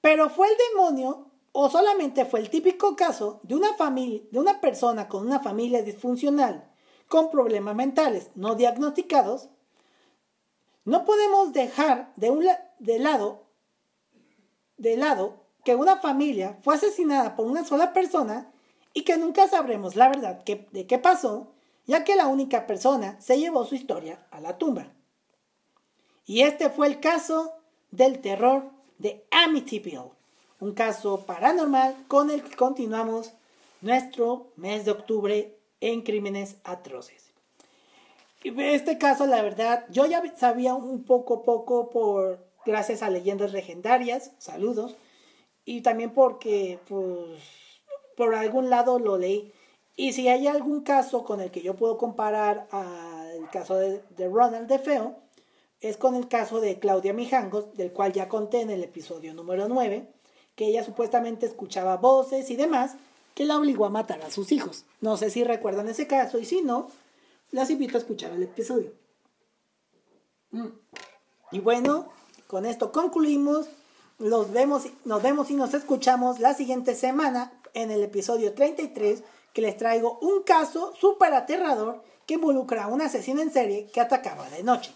Pero 0.00 0.28
fue 0.28 0.48
el 0.48 0.54
demonio 0.70 1.27
o 1.60 1.68
solamente 1.68 2.24
fue 2.24 2.38
el 2.38 2.50
típico 2.50 2.94
caso 2.94 3.40
de 3.42 3.56
una 3.56 3.74
familia, 3.74 4.22
de 4.30 4.38
una 4.38 4.60
persona 4.60 5.08
con 5.08 5.26
una 5.26 5.40
familia 5.40 5.82
disfuncional 5.82 6.70
con 7.08 7.32
problemas 7.32 7.74
mentales 7.74 8.30
no 8.36 8.54
diagnosticados, 8.54 9.48
no 10.84 11.04
podemos 11.04 11.52
dejar 11.52 12.12
de, 12.14 12.30
un 12.30 12.44
lado, 12.44 13.42
de 14.76 14.96
lado 14.96 15.46
que 15.64 15.74
una 15.74 15.96
familia 15.96 16.60
fue 16.62 16.76
asesinada 16.76 17.34
por 17.34 17.46
una 17.46 17.64
sola 17.64 17.92
persona 17.92 18.52
y 18.94 19.02
que 19.02 19.16
nunca 19.16 19.48
sabremos 19.48 19.96
la 19.96 20.08
verdad 20.08 20.44
de 20.44 20.86
qué 20.86 20.98
pasó, 20.98 21.54
ya 21.86 22.04
que 22.04 22.14
la 22.14 22.28
única 22.28 22.68
persona 22.68 23.20
se 23.20 23.36
llevó 23.36 23.64
su 23.64 23.74
historia 23.74 24.24
a 24.30 24.40
la 24.40 24.58
tumba. 24.58 24.92
Y 26.24 26.42
este 26.42 26.70
fue 26.70 26.86
el 26.86 27.00
caso 27.00 27.54
del 27.90 28.20
terror 28.20 28.70
de 28.98 29.26
Amityville, 29.32 30.17
un 30.60 30.72
caso 30.72 31.24
paranormal 31.26 31.94
con 32.08 32.30
el 32.30 32.42
que 32.42 32.56
continuamos 32.56 33.32
nuestro 33.80 34.52
mes 34.56 34.84
de 34.84 34.90
octubre 34.90 35.58
en 35.80 36.02
crímenes 36.02 36.56
atroces. 36.64 37.32
Este 38.42 38.98
caso, 38.98 39.26
la 39.26 39.42
verdad, 39.42 39.86
yo 39.90 40.06
ya 40.06 40.22
sabía 40.36 40.74
un 40.74 41.04
poco, 41.04 41.42
poco 41.42 41.90
por 41.90 42.46
gracias 42.64 43.02
a 43.02 43.10
leyendas 43.10 43.52
legendarias, 43.52 44.32
saludos, 44.38 44.96
y 45.64 45.82
también 45.82 46.12
porque, 46.12 46.78
pues, 46.88 47.40
por 48.16 48.34
algún 48.34 48.70
lado 48.70 48.98
lo 48.98 49.18
leí. 49.18 49.52
Y 49.96 50.12
si 50.12 50.28
hay 50.28 50.46
algún 50.46 50.82
caso 50.82 51.24
con 51.24 51.40
el 51.40 51.50
que 51.50 51.62
yo 51.62 51.74
puedo 51.74 51.98
comparar 51.98 52.68
al 52.70 53.50
caso 53.50 53.76
de, 53.76 54.02
de 54.16 54.28
Ronald 54.28 54.68
de 54.68 54.78
Feo, 54.78 55.16
es 55.80 55.96
con 55.96 56.14
el 56.14 56.28
caso 56.28 56.60
de 56.60 56.78
Claudia 56.78 57.12
Mijangos, 57.12 57.76
del 57.76 57.92
cual 57.92 58.12
ya 58.12 58.28
conté 58.28 58.60
en 58.60 58.70
el 58.70 58.82
episodio 58.84 59.34
número 59.34 59.68
9, 59.68 60.08
que 60.58 60.66
ella 60.66 60.82
supuestamente 60.82 61.46
escuchaba 61.46 61.98
voces 61.98 62.50
y 62.50 62.56
demás, 62.56 62.96
que 63.36 63.44
la 63.44 63.56
obligó 63.56 63.86
a 63.86 63.90
matar 63.90 64.20
a 64.22 64.30
sus 64.32 64.50
hijos. 64.50 64.84
No 65.00 65.16
sé 65.16 65.30
si 65.30 65.44
recuerdan 65.44 65.88
ese 65.88 66.08
caso 66.08 66.40
y 66.40 66.44
si 66.44 66.62
no, 66.62 66.90
las 67.52 67.70
invito 67.70 67.96
a 67.96 68.00
escuchar 68.00 68.32
el 68.32 68.42
episodio. 68.42 68.92
Mm. 70.50 70.66
Y 71.52 71.60
bueno, 71.60 72.08
con 72.48 72.66
esto 72.66 72.90
concluimos. 72.90 73.68
Los 74.18 74.50
vemos, 74.50 74.88
nos 75.04 75.22
vemos 75.22 75.48
y 75.52 75.54
nos 75.54 75.74
escuchamos 75.74 76.40
la 76.40 76.54
siguiente 76.54 76.96
semana 76.96 77.52
en 77.72 77.92
el 77.92 78.02
episodio 78.02 78.52
33 78.52 79.22
que 79.52 79.62
les 79.62 79.76
traigo 79.76 80.18
un 80.20 80.42
caso 80.42 80.92
súper 81.00 81.34
aterrador 81.34 82.02
que 82.26 82.34
involucra 82.34 82.82
a 82.82 82.88
un 82.88 83.00
asesino 83.00 83.42
en 83.42 83.52
serie 83.52 83.86
que 83.92 84.00
atacaba 84.00 84.50
de 84.50 84.64
noche. 84.64 84.92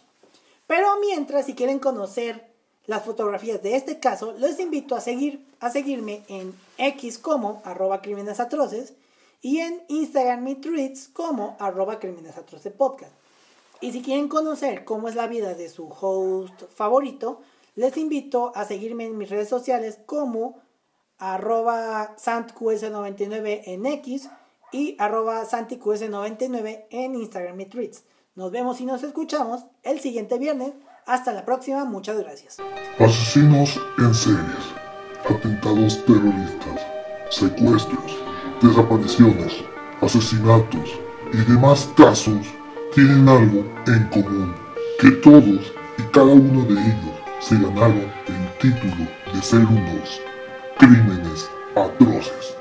Pero 0.67 0.89
mientras, 1.01 1.47
si 1.47 1.55
quieren 1.55 1.79
conocer 1.79 2.52
las 2.87 3.05
fotografías 3.05 3.63
de 3.63 3.77
este 3.77 4.01
caso, 4.01 4.33
les 4.33 4.59
invito 4.59 4.95
a, 4.95 5.01
seguir, 5.01 5.47
a 5.61 5.71
seguirme 5.71 6.25
en 6.29 6.55
X 6.79 7.19
como 7.19 7.63
arroba 7.65 8.03
crímenes 8.03 8.41
atroces 8.41 8.95
y 9.41 9.59
en 9.59 9.83
Instagram 9.89 10.47
y 10.49 10.55
tweets 10.57 11.09
como 11.09 11.57
arroba 11.61 11.99
crímenes 11.99 12.37
atroces 12.37 12.73
podcast. 12.73 13.13
Y 13.81 13.93
si 13.93 14.03
quieren 14.03 14.29
conocer 14.29 14.85
cómo 14.85 15.09
es 15.09 15.15
la 15.15 15.27
vida 15.27 15.55
de 15.55 15.69
su 15.69 15.89
host 15.89 16.63
favorito, 16.75 17.41
les 17.75 17.97
invito 17.97 18.53
a 18.55 18.65
seguirme 18.65 19.07
en 19.07 19.19
mis 19.19 19.31
redes 19.31 19.49
sociales 19.49 19.99
como 20.07 20.61
arroba 21.19 22.17
santqs99 22.17 23.63
en 23.67 23.87
X 23.87 24.29
y 24.73 24.97
arroba 24.99 25.45
santiqs99 25.45 26.87
en 26.91 27.15
Instagram 27.15 27.61
y 27.61 27.67
tweets. 27.67 28.05
Nos 28.35 28.51
vemos 28.51 28.81
y 28.81 28.87
nos 28.87 29.03
escuchamos 29.03 29.65
el 29.83 30.01
siguiente 30.01 30.39
viernes 30.39 30.73
hasta 31.07 31.33
la 31.33 31.45
próxima, 31.45 31.85
muchas 31.85 32.19
gracias. 32.19 32.59
Asesinos 32.99 33.81
en 33.99 34.15
series, 34.15 34.65
atentados 35.29 36.05
terroristas, 36.05 36.81
secuestros, 37.31 38.19
desapariciones, 38.61 39.65
asesinatos 40.01 40.91
y 41.33 41.39
demás 41.51 41.89
casos 41.97 42.47
tienen 42.95 43.29
algo 43.29 43.65
en 43.87 44.09
común, 44.09 44.55
que 45.01 45.11
todos 45.23 45.73
y 45.99 46.03
cada 46.13 46.27
uno 46.27 46.65
de 46.65 46.75
ellos 46.75 47.17
se 47.41 47.57
ganaron 47.57 48.13
el 48.27 48.59
título 48.61 49.09
de 49.33 49.43
ser 49.43 49.61
unos 49.61 50.21
crímenes 50.79 51.49
atroces. 51.75 52.57